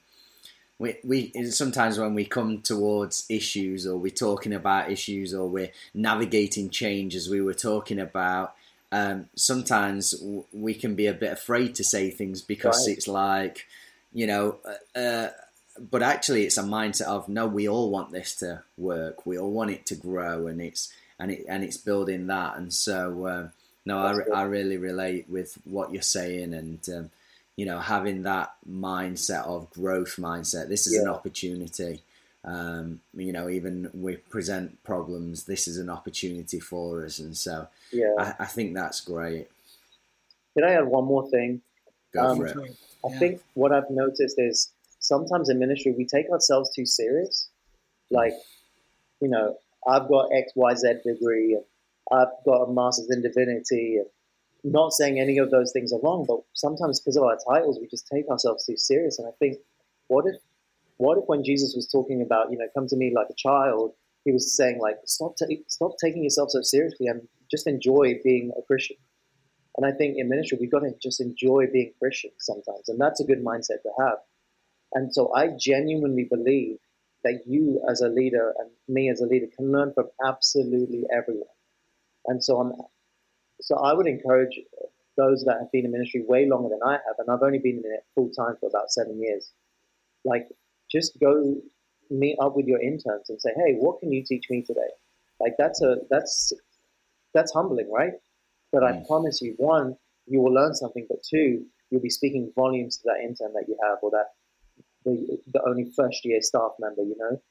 we, 0.79 0.97
we 1.03 1.31
sometimes 1.51 1.99
when 1.99 2.15
we 2.15 2.25
come 2.25 2.61
towards 2.61 3.25
issues 3.29 3.85
or 3.85 3.97
we're 3.97 4.09
talking 4.09 4.53
about 4.53 4.91
issues 4.91 5.33
or 5.33 5.47
we're 5.47 5.71
navigating 5.93 6.69
change 6.69 7.15
as 7.15 7.29
we 7.29 7.41
were 7.41 7.53
talking 7.53 7.99
about, 7.99 8.55
um, 8.91 9.29
sometimes 9.35 10.15
we 10.51 10.73
can 10.73 10.95
be 10.95 11.07
a 11.07 11.13
bit 11.13 11.31
afraid 11.31 11.75
to 11.75 11.83
say 11.83 12.09
things 12.09 12.41
because 12.41 12.87
right. 12.87 12.97
it's 12.97 13.07
like, 13.07 13.67
you 14.11 14.25
know, 14.25 14.57
uh, 14.95 14.99
uh 14.99 15.29
but 15.79 16.01
actually 16.01 16.43
it's 16.43 16.57
a 16.57 16.63
mindset 16.63 17.07
of 17.07 17.27
no 17.27 17.47
we 17.47 17.67
all 17.67 17.89
want 17.89 18.11
this 18.11 18.35
to 18.37 18.63
work. 18.77 19.25
We 19.25 19.37
all 19.37 19.51
want 19.51 19.71
it 19.71 19.85
to 19.87 19.95
grow 19.95 20.47
and 20.47 20.61
it's 20.61 20.93
and 21.19 21.31
it 21.31 21.45
and 21.47 21.63
it's 21.63 21.77
building 21.77 22.27
that. 22.27 22.57
And 22.57 22.73
so 22.73 23.25
uh, 23.25 23.47
no 23.85 23.97
I, 23.97 24.13
I 24.33 24.43
really 24.43 24.77
relate 24.77 25.29
with 25.29 25.57
what 25.65 25.91
you're 25.91 26.01
saying 26.01 26.53
and 26.53 26.79
um, 26.89 27.11
you 27.55 27.65
know 27.65 27.79
having 27.79 28.23
that 28.23 28.53
mindset 28.69 29.45
of 29.45 29.69
growth 29.71 30.15
mindset 30.17 30.69
this 30.69 30.87
is 30.87 30.95
yeah. 30.95 31.01
an 31.01 31.09
opportunity. 31.09 32.01
Um, 32.43 33.01
you 33.15 33.33
know 33.33 33.49
even 33.49 33.89
we 33.93 34.17
present 34.17 34.83
problems 34.83 35.45
this 35.45 35.67
is 35.67 35.79
an 35.79 35.89
opportunity 35.89 36.59
for 36.59 37.03
us 37.03 37.17
and 37.17 37.35
so 37.35 37.67
yeah. 37.91 38.13
I, 38.19 38.35
I 38.39 38.45
think 38.45 38.75
that's 38.75 39.01
great. 39.01 39.47
Can 40.53 40.63
I 40.63 40.73
add 40.73 40.85
one 40.85 41.05
more 41.05 41.27
thing? 41.29 41.61
Go 42.13 42.27
um, 42.27 42.37
for 42.37 42.45
it. 42.45 42.57
I 43.03 43.09
yeah. 43.09 43.19
think 43.19 43.41
what 43.55 43.73
I've 43.73 43.89
noticed 43.89 44.39
is 44.39 44.71
sometimes 45.07 45.49
in 45.49 45.59
ministry 45.59 45.93
we 45.97 46.05
take 46.05 46.29
ourselves 46.29 46.73
too 46.75 46.85
serious. 46.85 47.49
Like, 48.11 48.33
you 49.21 49.29
know, 49.29 49.55
I've 49.87 50.07
got 50.07 50.29
X, 50.33 50.51
Y, 50.55 50.75
Z 50.75 50.93
degree, 51.05 51.53
and 51.53 51.63
I've 52.11 52.33
got 52.45 52.63
a 52.63 52.73
master's 52.73 53.09
in 53.09 53.21
divinity, 53.21 53.97
and 53.97 54.07
not 54.63 54.93
saying 54.93 55.19
any 55.19 55.37
of 55.37 55.51
those 55.51 55.71
things 55.71 55.93
are 55.93 56.01
wrong, 56.01 56.25
but 56.27 56.39
sometimes 56.53 56.99
because 56.99 57.17
of 57.17 57.23
our 57.23 57.37
titles, 57.47 57.77
we 57.79 57.87
just 57.87 58.07
take 58.11 58.27
ourselves 58.29 58.65
too 58.65 58.77
serious. 58.77 59.19
And 59.19 59.27
I 59.27 59.31
think, 59.39 59.57
what 60.07 60.25
if, 60.25 60.35
what 60.97 61.17
if 61.17 61.25
when 61.27 61.43
Jesus 61.43 61.73
was 61.75 61.87
talking 61.87 62.21
about, 62.21 62.51
you 62.51 62.57
know, 62.57 62.67
come 62.73 62.87
to 62.87 62.95
me 62.95 63.13
like 63.15 63.27
a 63.29 63.35
child, 63.35 63.93
he 64.23 64.31
was 64.31 64.55
saying 64.55 64.79
like, 64.79 64.95
stop, 65.05 65.35
ta- 65.37 65.45
stop 65.67 65.91
taking 66.03 66.23
yourself 66.23 66.49
so 66.49 66.61
seriously 66.61 67.07
and 67.07 67.27
just 67.51 67.67
enjoy 67.67 68.19
being 68.23 68.51
a 68.57 68.61
Christian. 68.63 68.97
And 69.77 69.85
I 69.85 69.91
think 69.91 70.17
in 70.17 70.29
ministry, 70.29 70.57
we've 70.59 70.71
got 70.71 70.79
to 70.79 70.93
just 71.01 71.21
enjoy 71.21 71.67
being 71.71 71.91
Christian 71.99 72.31
sometimes, 72.39 72.89
and 72.89 72.99
that's 72.99 73.19
a 73.19 73.25
good 73.25 73.43
mindset 73.43 73.81
to 73.83 73.91
have. 73.99 74.17
And 74.95 75.13
so 75.13 75.31
I 75.33 75.49
genuinely 75.59 76.23
believe 76.23 76.77
that 77.23 77.41
you 77.45 77.81
as 77.89 78.01
a 78.01 78.07
leader 78.07 78.53
and 78.57 78.69
me 78.87 79.09
as 79.09 79.19
a 79.19 79.25
leader 79.25 79.47
can 79.55 79.71
learn 79.71 79.93
from 79.93 80.09
absolutely 80.25 81.03
everyone. 81.15 81.43
And 82.27 82.43
so 82.43 82.59
I'm, 82.59 82.73
so 83.61 83.75
I 83.75 83.93
would 83.93 84.07
encourage 84.07 84.59
those 85.17 85.43
that 85.45 85.57
have 85.59 85.71
been 85.71 85.85
in 85.85 85.91
ministry 85.91 86.23
way 86.27 86.47
longer 86.47 86.69
than 86.69 86.79
I 86.85 86.93
have, 86.93 87.19
and 87.19 87.29
I've 87.29 87.43
only 87.43 87.59
been 87.59 87.77
in 87.77 87.91
it 87.91 88.05
full 88.15 88.29
time 88.29 88.55
for 88.59 88.67
about 88.67 88.91
seven 88.91 89.21
years. 89.21 89.51
Like, 90.23 90.47
just 90.91 91.19
go 91.19 91.55
meet 92.09 92.37
up 92.39 92.55
with 92.55 92.67
your 92.67 92.81
interns 92.81 93.29
and 93.29 93.39
say, 93.39 93.51
"Hey, 93.55 93.75
what 93.75 93.99
can 93.99 94.11
you 94.11 94.23
teach 94.23 94.49
me 94.49 94.61
today?" 94.61 94.91
Like 95.39 95.55
that's 95.57 95.81
a 95.81 95.97
that's 96.09 96.53
that's 97.33 97.53
humbling, 97.53 97.91
right? 97.91 98.13
But 98.71 98.83
I 98.83 98.93
mm. 98.93 99.07
promise 99.07 99.41
you, 99.41 99.55
one, 99.57 99.97
you 100.27 100.41
will 100.41 100.53
learn 100.53 100.73
something, 100.73 101.05
but 101.09 101.23
two, 101.23 101.65
you'll 101.89 102.01
be 102.01 102.09
speaking 102.09 102.51
volumes 102.55 102.97
to 102.97 103.03
that 103.05 103.23
intern 103.23 103.53
that 103.53 103.65
you 103.67 103.77
have 103.83 103.99
or 104.01 104.11
that 104.11 104.31
the, 105.05 105.37
the 105.53 105.61
only 105.67 105.91
first 105.95 106.25
year 106.25 106.41
staff 106.41 106.71
member, 106.79 107.03
you 107.03 107.15
know. 107.17 107.41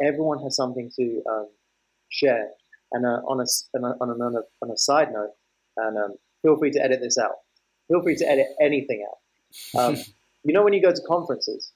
Everyone 0.00 0.42
has 0.42 0.56
something 0.56 0.90
to 0.96 1.22
um, 1.30 1.48
share. 2.10 2.48
And 2.92 3.06
uh, 3.06 3.20
on, 3.26 3.40
a, 3.40 3.46
on, 3.78 3.84
a, 3.84 4.24
on, 4.24 4.36
a, 4.36 4.40
on 4.62 4.70
a 4.70 4.76
side 4.76 5.12
note, 5.12 5.30
and 5.78 5.96
um, 5.96 6.14
feel 6.42 6.58
free 6.58 6.70
to 6.72 6.82
edit 6.82 7.00
this 7.00 7.16
out. 7.18 7.36
Feel 7.88 8.02
free 8.02 8.16
to 8.16 8.28
edit 8.28 8.46
anything 8.60 9.06
out. 9.08 9.80
Um, 9.80 9.96
you 10.44 10.52
know, 10.52 10.62
when 10.62 10.74
you 10.74 10.82
go 10.82 10.92
to 10.92 11.02
conferences, 11.08 11.72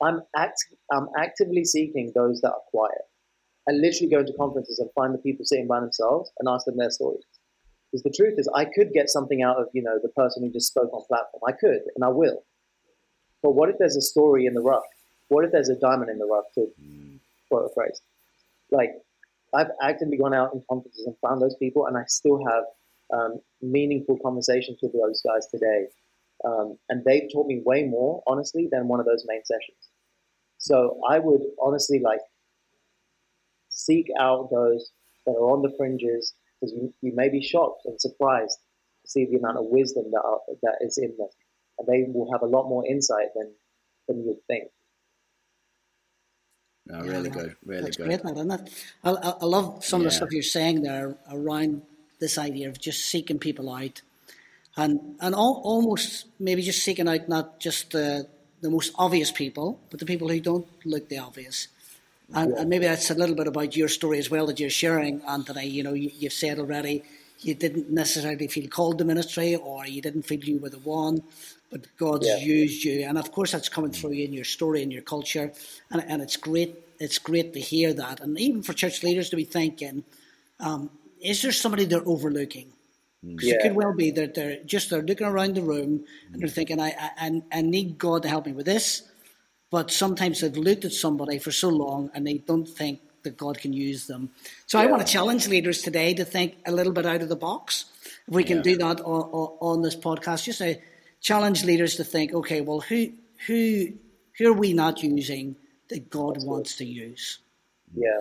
I'm, 0.00 0.22
act, 0.36 0.64
I'm 0.92 1.08
actively 1.18 1.64
seeking 1.64 2.12
those 2.14 2.40
that 2.42 2.50
are 2.50 2.62
quiet. 2.70 3.02
I 3.68 3.72
literally 3.72 4.10
go 4.10 4.20
into 4.20 4.32
conferences 4.38 4.78
and 4.78 4.90
find 4.94 5.14
the 5.14 5.18
people 5.18 5.44
sitting 5.44 5.68
by 5.68 5.80
themselves 5.80 6.30
and 6.38 6.48
ask 6.48 6.66
them 6.66 6.76
their 6.76 6.90
stories. 6.90 7.24
Because 7.90 8.02
the 8.02 8.14
truth 8.16 8.34
is, 8.38 8.48
I 8.54 8.64
could 8.64 8.92
get 8.92 9.10
something 9.10 9.42
out 9.42 9.58
of 9.58 9.66
you 9.74 9.82
know 9.82 9.98
the 10.02 10.08
person 10.08 10.42
who 10.42 10.50
just 10.50 10.68
spoke 10.68 10.90
on 10.92 11.04
platform. 11.06 11.42
I 11.46 11.52
could, 11.52 11.82
and 11.94 12.04
I 12.04 12.08
will. 12.08 12.42
But 13.42 13.52
what 13.52 13.68
if 13.68 13.76
there's 13.78 13.96
a 13.96 14.02
story 14.02 14.46
in 14.46 14.54
the 14.54 14.60
rough? 14.60 14.84
What 15.28 15.44
if 15.44 15.52
there's 15.52 15.68
a 15.68 15.76
diamond 15.76 16.10
in 16.10 16.18
the 16.18 16.26
rough, 16.26 16.44
to 16.54 16.68
quote 17.50 17.70
a 17.70 17.74
phrase? 17.74 18.00
Like, 18.70 18.92
I've 19.54 19.70
actively 19.82 20.16
gone 20.16 20.32
out 20.32 20.54
in 20.54 20.62
conferences 20.68 21.06
and 21.06 21.16
found 21.18 21.42
those 21.42 21.56
people, 21.56 21.86
and 21.86 21.96
I 21.96 22.04
still 22.06 22.42
have 22.46 22.64
um, 23.12 23.40
meaningful 23.60 24.18
conversations 24.22 24.78
with 24.82 24.92
those 24.92 25.22
guys 25.22 25.46
today. 25.50 25.86
Um, 26.44 26.78
and 26.88 27.04
they've 27.04 27.28
taught 27.32 27.46
me 27.46 27.60
way 27.64 27.84
more, 27.84 28.22
honestly, 28.26 28.68
than 28.70 28.88
one 28.88 29.00
of 29.00 29.06
those 29.06 29.24
main 29.26 29.44
sessions. 29.44 29.90
So 30.58 31.00
I 31.08 31.18
would 31.18 31.42
honestly 31.60 32.00
like 32.00 32.20
seek 33.68 34.06
out 34.18 34.48
those 34.50 34.90
that 35.26 35.32
are 35.32 35.50
on 35.50 35.62
the 35.62 35.72
fringes 35.76 36.34
because 36.60 36.72
you, 36.72 36.94
you 37.00 37.12
may 37.14 37.28
be 37.28 37.42
shocked 37.42 37.82
and 37.84 38.00
surprised 38.00 38.58
to 39.04 39.10
see 39.10 39.26
the 39.26 39.38
amount 39.38 39.58
of 39.58 39.64
wisdom 39.66 40.04
that, 40.12 40.22
are, 40.22 40.38
that 40.62 40.78
is 40.80 40.98
in 40.98 41.14
them 41.18 41.28
and 41.86 41.88
they 41.88 42.10
will 42.10 42.30
have 42.32 42.42
a 42.42 42.46
lot 42.46 42.68
more 42.68 42.86
insight 42.86 43.28
than 43.34 43.52
than 44.08 44.24
you'd 44.24 44.44
think. 44.46 44.64
No, 46.86 47.00
really 47.00 47.28
yeah, 47.28 47.34
good, 47.34 47.56
really 47.64 47.82
that's 47.82 47.96
good. 47.96 48.06
Great, 48.06 48.20
isn't 48.20 48.50
it? 48.50 48.70
I, 49.04 49.10
I 49.10 49.44
love 49.44 49.84
some 49.84 50.00
yeah. 50.00 50.06
of 50.06 50.12
the 50.12 50.16
stuff 50.16 50.32
you're 50.32 50.42
saying 50.42 50.82
there 50.82 51.16
around 51.30 51.82
this 52.18 52.38
idea 52.38 52.68
of 52.68 52.80
just 52.80 53.04
seeking 53.04 53.38
people 53.38 53.72
out, 53.72 54.02
and 54.76 55.16
and 55.20 55.34
all, 55.34 55.60
almost 55.64 56.26
maybe 56.40 56.62
just 56.62 56.82
seeking 56.82 57.08
out 57.08 57.28
not 57.28 57.60
just 57.60 57.92
the 57.92 58.26
the 58.60 58.70
most 58.70 58.92
obvious 58.96 59.30
people, 59.30 59.80
but 59.90 60.00
the 60.00 60.06
people 60.06 60.28
who 60.28 60.40
don't 60.40 60.66
look 60.84 61.08
the 61.08 61.18
obvious. 61.18 61.68
And, 62.34 62.52
yeah. 62.52 62.60
and 62.60 62.70
maybe 62.70 62.86
that's 62.86 63.10
a 63.10 63.14
little 63.14 63.34
bit 63.34 63.46
about 63.46 63.76
your 63.76 63.88
story 63.88 64.18
as 64.18 64.30
well 64.30 64.46
that 64.46 64.58
you're 64.58 64.70
sharing, 64.70 65.20
Anthony. 65.22 65.66
You 65.66 65.82
know, 65.82 65.92
you, 65.92 66.10
you've 66.14 66.32
said 66.32 66.58
already 66.58 67.02
you 67.44 67.54
didn't 67.54 67.90
necessarily 67.90 68.48
feel 68.48 68.68
called 68.68 68.98
to 68.98 69.04
ministry 69.04 69.56
or 69.56 69.86
you 69.86 70.00
didn't 70.00 70.22
feel 70.22 70.40
you 70.40 70.58
were 70.58 70.70
the 70.70 70.78
one, 70.78 71.22
but 71.72 71.86
God's 71.96 72.28
yeah. 72.28 72.36
used 72.36 72.84
you. 72.84 73.06
And 73.08 73.18
of 73.18 73.32
course, 73.32 73.52
that's 73.52 73.70
coming 73.70 73.90
through 73.90 74.12
in 74.12 74.32
your 74.32 74.44
story 74.44 74.82
and 74.82 74.92
your 74.92 75.02
culture. 75.02 75.52
And, 75.90 76.04
and 76.06 76.20
it's 76.22 76.36
great. 76.36 76.76
It's 77.00 77.18
great 77.18 77.54
to 77.54 77.60
hear 77.60 77.94
that. 77.94 78.20
And 78.20 78.38
even 78.38 78.62
for 78.62 78.74
church 78.74 79.02
leaders 79.02 79.30
to 79.30 79.36
be 79.36 79.44
thinking, 79.44 80.04
um, 80.60 80.90
is 81.20 81.40
there 81.42 81.50
somebody 81.50 81.86
they're 81.86 82.06
overlooking? 82.06 82.72
Because 83.24 83.48
yeah. 83.48 83.54
it 83.54 83.62
could 83.62 83.74
well 83.74 83.94
be 83.94 84.10
that 84.10 84.34
they're 84.34 84.58
just 84.64 84.90
they're 84.90 85.02
looking 85.02 85.26
around 85.26 85.54
the 85.54 85.62
room 85.62 86.04
and 86.32 86.42
they're 86.42 86.48
thinking, 86.48 86.80
I, 86.80 86.94
I, 87.16 87.42
I 87.50 87.62
need 87.62 87.96
God 87.96 88.22
to 88.22 88.28
help 88.28 88.46
me 88.46 88.52
with 88.52 88.66
this. 88.66 89.02
But 89.70 89.90
sometimes 89.90 90.40
they've 90.40 90.54
looked 90.54 90.84
at 90.84 90.92
somebody 90.92 91.38
for 91.38 91.50
so 91.50 91.70
long 91.70 92.10
and 92.14 92.26
they 92.26 92.34
don't 92.34 92.68
think 92.68 93.00
that 93.22 93.36
God 93.36 93.58
can 93.58 93.72
use 93.72 94.06
them. 94.06 94.30
So 94.66 94.78
yeah. 94.78 94.84
I 94.84 94.90
want 94.90 95.06
to 95.06 95.10
challenge 95.10 95.48
leaders 95.48 95.80
today 95.80 96.12
to 96.14 96.24
think 96.24 96.56
a 96.66 96.72
little 96.72 96.92
bit 96.92 97.06
out 97.06 97.22
of 97.22 97.28
the 97.28 97.36
box. 97.36 97.86
If 98.28 98.34
we 98.34 98.44
can 98.44 98.58
yeah. 98.58 98.62
do 98.62 98.76
that 98.78 99.00
on, 99.00 99.22
on, 99.22 99.56
on, 99.60 99.82
this 99.82 99.96
podcast, 99.96 100.44
just 100.44 100.58
to 100.58 100.76
challenge 101.22 101.64
leaders 101.64 101.96
to 101.96 102.04
think, 102.04 102.34
okay, 102.34 102.60
well, 102.60 102.80
who 102.80 103.12
who 103.46 103.88
who 104.36 104.50
are 104.50 104.56
we 104.56 104.72
not 104.72 105.02
using 105.02 105.56
that 105.88 106.10
God 106.10 106.36
That's 106.36 106.44
wants 106.44 106.72
good. 106.72 106.84
to 106.84 106.90
use? 106.90 107.38
Yeah. 107.94 108.20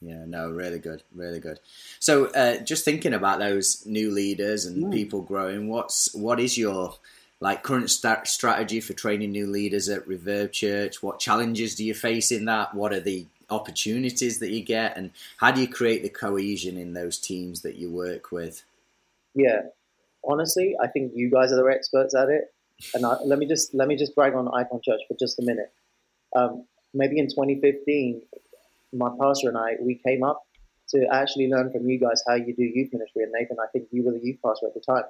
Yeah, 0.00 0.24
no, 0.26 0.48
really 0.50 0.78
good, 0.78 1.02
really 1.12 1.40
good. 1.40 1.58
So, 1.98 2.26
uh, 2.26 2.58
just 2.58 2.84
thinking 2.84 3.14
about 3.14 3.40
those 3.40 3.84
new 3.84 4.12
leaders 4.12 4.64
and 4.64 4.84
mm. 4.84 4.92
people 4.92 5.22
growing, 5.22 5.68
what's 5.68 6.14
what 6.14 6.38
is 6.38 6.56
your 6.56 6.94
like 7.40 7.64
current 7.64 7.90
st- 7.90 8.28
strategy 8.28 8.80
for 8.80 8.92
training 8.92 9.32
new 9.32 9.48
leaders 9.48 9.88
at 9.88 10.06
Reverb 10.06 10.52
Church? 10.52 11.02
What 11.02 11.18
challenges 11.18 11.74
do 11.74 11.84
you 11.84 11.94
face 11.94 12.30
in 12.30 12.44
that? 12.44 12.74
What 12.74 12.92
are 12.92 13.00
the 13.00 13.26
opportunities 13.50 14.38
that 14.38 14.50
you 14.50 14.62
get, 14.62 14.96
and 14.96 15.10
how 15.38 15.50
do 15.50 15.60
you 15.60 15.68
create 15.68 16.04
the 16.04 16.10
cohesion 16.10 16.76
in 16.76 16.92
those 16.92 17.18
teams 17.18 17.62
that 17.62 17.74
you 17.74 17.90
work 17.90 18.30
with? 18.30 18.62
Yeah, 19.34 19.62
honestly, 20.28 20.74
I 20.82 20.86
think 20.88 21.12
you 21.14 21.30
guys 21.30 21.52
are 21.52 21.56
the 21.56 21.68
experts 21.74 22.14
at 22.14 22.28
it. 22.28 22.44
And 22.94 23.04
I, 23.04 23.16
let 23.24 23.38
me 23.38 23.46
just 23.46 23.74
let 23.74 23.88
me 23.88 23.96
just 23.96 24.14
brag 24.14 24.34
on 24.34 24.48
Icon 24.48 24.80
Church 24.84 25.00
for 25.08 25.16
just 25.18 25.40
a 25.40 25.42
minute. 25.42 25.72
Um, 26.36 26.66
maybe 26.94 27.18
in 27.18 27.26
2015, 27.26 28.22
my 28.92 29.08
pastor 29.20 29.48
and 29.48 29.58
I 29.58 29.72
we 29.80 30.00
came 30.06 30.22
up 30.22 30.42
to 30.90 31.06
actually 31.12 31.48
learn 31.48 31.70
from 31.72 31.88
you 31.88 31.98
guys 31.98 32.22
how 32.26 32.34
you 32.34 32.54
do 32.54 32.62
youth 32.62 32.90
ministry. 32.92 33.24
And 33.24 33.32
Nathan, 33.32 33.56
I 33.62 33.66
think 33.72 33.88
you 33.90 34.04
were 34.04 34.12
the 34.12 34.20
youth 34.22 34.38
pastor 34.44 34.66
at 34.68 34.74
the 34.74 34.80
time. 34.80 35.04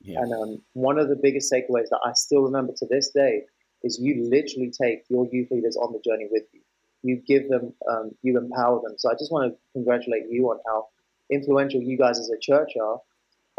Yeah. 0.00 0.18
And 0.20 0.32
um, 0.34 0.62
one 0.74 0.98
of 0.98 1.08
the 1.08 1.16
biggest 1.16 1.52
takeaways 1.52 1.88
that 1.90 2.00
I 2.04 2.12
still 2.14 2.42
remember 2.42 2.72
to 2.76 2.86
this 2.90 3.10
day 3.10 3.42
is 3.82 3.98
you 3.98 4.28
literally 4.28 4.70
take 4.70 5.04
your 5.08 5.26
youth 5.30 5.50
leaders 5.50 5.76
on 5.76 5.92
the 5.92 6.00
journey 6.04 6.28
with 6.30 6.44
you. 6.52 6.60
You 7.02 7.22
give 7.26 7.48
them, 7.48 7.72
um, 7.88 8.10
you 8.22 8.36
empower 8.38 8.80
them. 8.82 8.94
So 8.98 9.10
I 9.10 9.14
just 9.14 9.30
want 9.30 9.52
to 9.52 9.58
congratulate 9.72 10.24
you 10.28 10.46
on 10.50 10.58
how 10.66 10.88
influential 11.30 11.80
you 11.80 11.96
guys 11.96 12.18
as 12.18 12.30
a 12.30 12.38
church 12.40 12.72
are. 12.82 13.00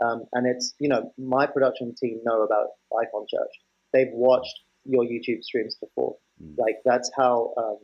Um, 0.04 0.25
and 0.34 0.48
it's, 0.48 0.74
you 0.80 0.90
know, 0.90 1.12
my 1.18 1.46
production 1.46 1.94
team 1.96 2.20
know 2.25 2.44
about 2.44 2.68
Icon 2.92 3.25
Church. 3.30 3.52
They've 3.94 4.12
watched 4.12 4.54
your 4.84 5.04
YouTube 5.04 5.44
streams 5.44 5.75
before. 5.80 6.18
Mm. 6.42 6.56
Like 6.58 6.78
that's 6.84 7.10
how, 7.16 7.54
um, 7.58 7.78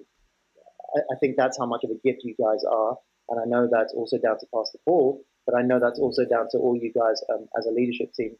I, 0.96 1.00
I 1.14 1.18
think 1.20 1.36
that's 1.38 1.58
how 1.58 1.66
much 1.66 1.84
of 1.84 1.92
a 1.92 2.00
gift 2.04 2.22
you 2.24 2.36
guys 2.40 2.64
are. 2.70 2.98
And 3.30 3.40
I 3.40 3.46
know 3.46 3.70
that's 3.72 3.94
also 3.94 4.18
down 4.18 4.40
to 4.40 4.46
Pastor 4.54 4.80
Paul, 4.84 5.22
but 5.46 5.56
I 5.56 5.62
know 5.62 5.80
that's 5.80 6.00
also 6.00 6.24
down 6.26 6.48
to 6.52 6.58
all 6.58 6.76
you 6.76 6.92
guys 6.92 7.22
um, 7.34 7.48
as 7.58 7.66
a 7.66 7.72
leadership 7.72 8.14
team 8.14 8.36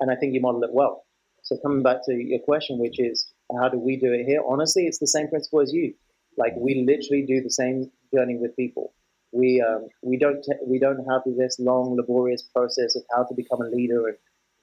and 0.00 0.10
I 0.10 0.16
think 0.16 0.34
you 0.34 0.40
model 0.40 0.62
it 0.64 0.70
well. 0.72 1.04
So 1.42 1.56
coming 1.62 1.82
back 1.82 1.98
to 2.06 2.14
your 2.14 2.40
question, 2.40 2.78
which 2.78 2.98
is 2.98 3.32
how 3.60 3.68
do 3.68 3.78
we 3.78 3.96
do 3.96 4.12
it 4.12 4.24
here? 4.24 4.40
Honestly, 4.46 4.84
it's 4.84 4.98
the 4.98 5.06
same 5.06 5.28
principle 5.28 5.60
as 5.60 5.72
you. 5.72 5.94
Like 6.36 6.54
we 6.56 6.84
literally 6.86 7.24
do 7.26 7.42
the 7.42 7.50
same 7.50 7.90
journey 8.12 8.36
with 8.38 8.56
people. 8.56 8.94
We 9.34 9.60
um, 9.60 9.88
we 10.02 10.16
don't 10.16 10.42
t- 10.42 10.64
we 10.66 10.78
don't 10.78 11.04
have 11.10 11.22
this 11.26 11.58
long 11.58 11.96
laborious 11.96 12.42
process 12.42 12.94
of 12.96 13.02
how 13.14 13.24
to 13.24 13.34
become 13.34 13.60
a 13.60 13.68
leader 13.68 14.06
and 14.08 14.16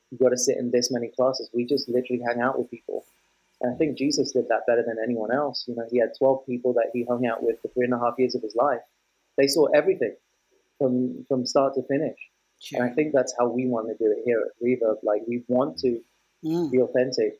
you've 0.09 0.21
got 0.21 0.29
to 0.29 0.37
sit 0.37 0.57
in 0.57 0.71
this 0.71 0.91
many 0.91 1.09
classes. 1.09 1.49
We 1.53 1.65
just 1.65 1.89
literally 1.89 2.21
hang 2.25 2.41
out 2.41 2.57
with 2.57 2.71
people. 2.71 3.05
And 3.61 3.73
I 3.73 3.77
think 3.77 3.97
Jesus 3.97 4.31
did 4.31 4.47
that 4.49 4.65
better 4.67 4.83
than 4.85 4.97
anyone 5.03 5.31
else. 5.31 5.65
You 5.67 5.75
know, 5.75 5.85
he 5.89 5.99
had 5.99 6.09
12 6.17 6.45
people 6.45 6.73
that 6.73 6.89
he 6.93 7.05
hung 7.07 7.25
out 7.25 7.43
with 7.43 7.61
for 7.61 7.67
three 7.69 7.85
and 7.85 7.93
a 7.93 7.99
half 7.99 8.15
years 8.17 8.33
of 8.33 8.41
his 8.41 8.55
life. 8.55 8.81
They 9.37 9.47
saw 9.47 9.65
everything 9.67 10.15
from 10.77 11.25
from 11.27 11.45
start 11.45 11.75
to 11.75 11.83
finish. 11.83 12.17
Sure. 12.59 12.81
And 12.81 12.91
I 12.91 12.93
think 12.93 13.13
that's 13.13 13.33
how 13.37 13.47
we 13.47 13.67
want 13.67 13.87
to 13.87 13.95
do 14.03 14.11
it 14.11 14.23
here 14.25 14.41
at 14.41 14.63
Reverb. 14.63 14.97
Like 15.03 15.21
we 15.27 15.43
want 15.47 15.77
to 15.79 15.99
mm. 16.43 16.71
be 16.71 16.79
authentic 16.79 17.39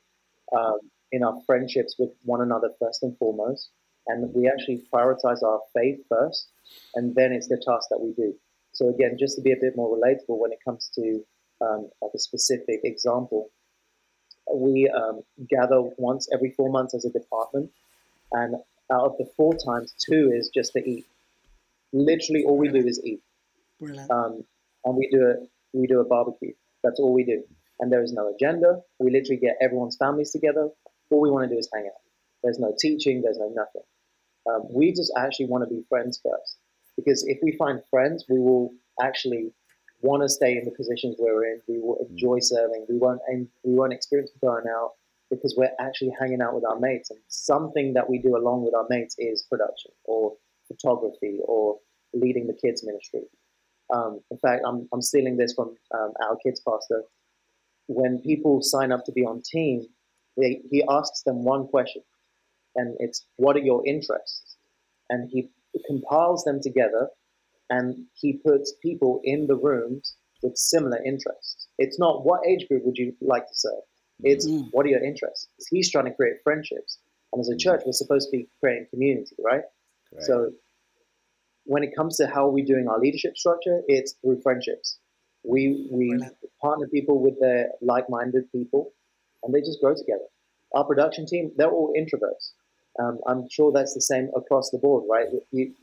um, 0.56 0.80
in 1.12 1.24
our 1.24 1.40
friendships 1.46 1.96
with 1.98 2.10
one 2.24 2.42
another 2.42 2.70
first 2.80 3.04
and 3.04 3.18
foremost, 3.18 3.70
and 4.12 4.34
we 4.34 4.48
actually 4.48 4.84
prioritize 4.94 5.41
our 5.44 5.62
faith 5.74 6.00
first, 6.10 6.50
and 6.96 7.15
then 7.15 7.32
it's 7.32 7.48
the 7.48 7.62
task 7.65 7.88
that 7.89 8.00
we 8.00 8.13
do. 8.13 8.34
So 8.74 8.89
again, 8.89 9.18
just 9.20 9.36
to 9.36 9.41
be 9.41 9.51
a 9.51 9.58
bit 9.60 9.75
more 9.75 9.96
relatable 9.98 10.38
when 10.39 10.51
it 10.51 10.60
comes 10.63 10.89
to 10.96 11.24
um, 11.62 11.89
like 12.01 12.12
a 12.15 12.20
specific 12.20 12.82
example, 12.84 13.50
we 14.53 14.89
um, 14.89 15.22
gather 15.50 15.82
once 15.98 16.27
every 16.34 16.51
four 16.51 16.70
months 16.70 16.94
as 16.94 17.06
a 17.06 17.12
department, 17.12 17.72
and 18.32 18.56
out 18.91 19.06
of 19.06 19.18
the 19.18 19.25
four 19.38 19.53
times, 19.53 19.94
two 20.10 20.32
is 20.34 20.50
just 20.53 20.74
to 20.74 20.80
eat. 20.80 21.06
Literally, 21.94 22.44
all 22.46 22.58
we 22.58 22.70
do 22.70 22.86
is 22.86 23.01
eat. 23.03 23.22
Um, 24.10 24.44
and 24.86 24.96
we 24.96 25.10
do 25.12 25.22
a 25.27 25.36
we 25.74 25.88
do 25.88 26.00
a 26.00 26.06
barbecue. 26.06 26.53
That's 26.84 27.00
all 27.00 27.13
we 27.13 27.24
do. 27.24 27.44
And 27.80 27.91
there 27.91 28.03
is 28.03 28.13
no 28.13 28.34
agenda. 28.34 28.82
We 29.00 29.12
literally 29.12 29.39
get 29.39 29.56
everyone's 29.62 29.98
families 29.98 30.32
together. 30.32 30.70
All 31.10 31.22
we 31.22 31.32
want 31.32 31.50
to 31.50 31.56
do 31.56 31.60
is 31.60 31.70
hang 31.74 31.86
out. 31.86 32.01
There's 32.44 32.60
no 32.60 32.74
teaching. 32.80 33.22
There's 33.22 33.38
no 33.38 33.50
nothing. 33.50 33.82
Um, 34.50 34.63
we 34.69 34.91
just 34.91 35.12
actually 35.17 35.48
want 35.48 35.63
to 35.63 35.69
be 35.75 35.83
friends 35.89 36.19
first, 36.24 36.57
because 36.95 37.24
if 37.27 37.38
we 37.43 37.55
find 37.57 37.81
friends, 37.89 38.25
we 38.29 38.39
will 38.39 38.74
actually 39.01 39.53
want 40.01 40.24
to 40.24 40.29
stay 40.29 40.57
in 40.57 40.65
the 40.65 40.71
positions 40.71 41.15
we're 41.19 41.45
in. 41.45 41.62
We 41.67 41.79
will 41.79 41.98
enjoy 42.10 42.39
serving. 42.39 42.86
We 42.89 42.98
won't 42.98 43.21
we 43.29 43.74
won't 43.74 43.93
experience 43.93 44.31
burnout 44.43 44.89
because 45.29 45.55
we're 45.57 45.71
actually 45.79 46.13
hanging 46.19 46.41
out 46.41 46.53
with 46.55 46.65
our 46.65 46.79
mates. 46.79 47.12
And 47.12 47.19
something 47.27 47.93
that 47.93 48.10
we 48.10 48.17
do 48.17 48.36
along 48.36 48.65
with 48.65 48.74
our 48.74 48.86
mates 48.89 49.15
is 49.17 49.43
production 49.43 49.91
or 50.05 50.33
photography 50.67 51.39
or 51.45 51.77
leading 52.13 52.48
the 52.48 52.53
kids 52.53 52.83
ministry. 52.83 53.21
Um, 53.93 54.21
in 54.31 54.38
fact, 54.38 54.63
I'm, 54.65 54.89
I'm 54.93 55.01
stealing 55.01 55.38
this 55.38 55.53
from 55.53 55.75
um, 55.93 56.12
our 56.24 56.36
kids 56.43 56.62
pastor. 56.67 57.03
When 57.88 58.19
people 58.19 58.62
sign 58.62 58.91
up 58.91 59.05
to 59.05 59.12
be 59.12 59.21
on 59.21 59.41
team, 59.41 59.86
they, 60.38 60.62
he 60.69 60.83
asks 60.89 61.24
them 61.24 61.43
one 61.43 61.67
question, 61.67 62.01
and 62.75 62.96
it's, 63.00 63.25
What 63.38 63.56
are 63.56 63.60
your 63.60 63.86
interests? 63.86 64.56
And 65.10 65.30
he 65.32 65.50
compiles 65.88 66.44
them 66.44 66.62
together 66.62 67.10
and 67.70 68.06
he 68.13 68.34
puts 68.34 68.74
people 68.82 69.22
in 69.24 69.48
the 69.48 69.56
rooms 69.56 70.16
with 70.44 70.58
similar 70.58 71.01
interests. 71.04 71.68
It's 71.78 72.00
not 72.00 72.25
what 72.25 72.46
age 72.46 72.68
group 72.68 72.84
would 72.86 72.98
you 72.98 73.13
like 73.22 73.48
to 73.48 73.56
serve? 73.56 73.84
It's 74.24 74.48
mm. 74.48 74.68
what 74.72 74.86
are 74.86 74.90
your 74.90 75.04
interests? 75.04 75.48
He's 75.70 75.92
trying 75.92 76.06
to 76.06 76.13
create 76.13 76.36
friendships. 76.44 77.00
And 77.32 77.40
as 77.40 77.50
a 77.50 77.58
church, 77.58 77.84
we're 77.86 77.94
supposed 77.94 78.30
to 78.30 78.38
be 78.38 78.48
creating 78.60 78.88
community, 78.92 79.36
right? 79.44 79.63
So 80.20 80.51
when 81.63 81.84
it 81.84 81.96
comes 81.96 82.18
to 82.18 82.28
how 82.28 82.50
we're 82.50 82.66
doing 82.66 82.88
our 82.90 83.00
leadership 83.00 83.38
structure, 83.38 83.82
it's 83.88 84.16
through 84.22 84.42
friendships. 84.42 84.98
We 85.44 85.88
we 85.90 86.20
partner 86.62 86.88
people 86.88 87.20
with 87.20 87.40
their 87.40 87.70
like-minded 87.82 88.51
people, 88.51 88.92
and 89.44 89.54
they 89.54 89.62
just 89.62 89.80
grow 89.80 89.96
together. 89.96 90.25
Our 90.75 90.84
production 90.84 91.25
team, 91.25 91.51
they're 91.56 91.72
all 91.72 91.94
introverts. 91.98 92.51
Um, 93.00 93.19
I'm 93.27 93.48
sure 93.50 93.71
that's 93.71 93.93
the 93.93 94.01
same 94.01 94.29
across 94.36 94.69
the 94.69 94.77
board, 94.77 95.05
right? 95.10 95.27
You, 95.51 95.74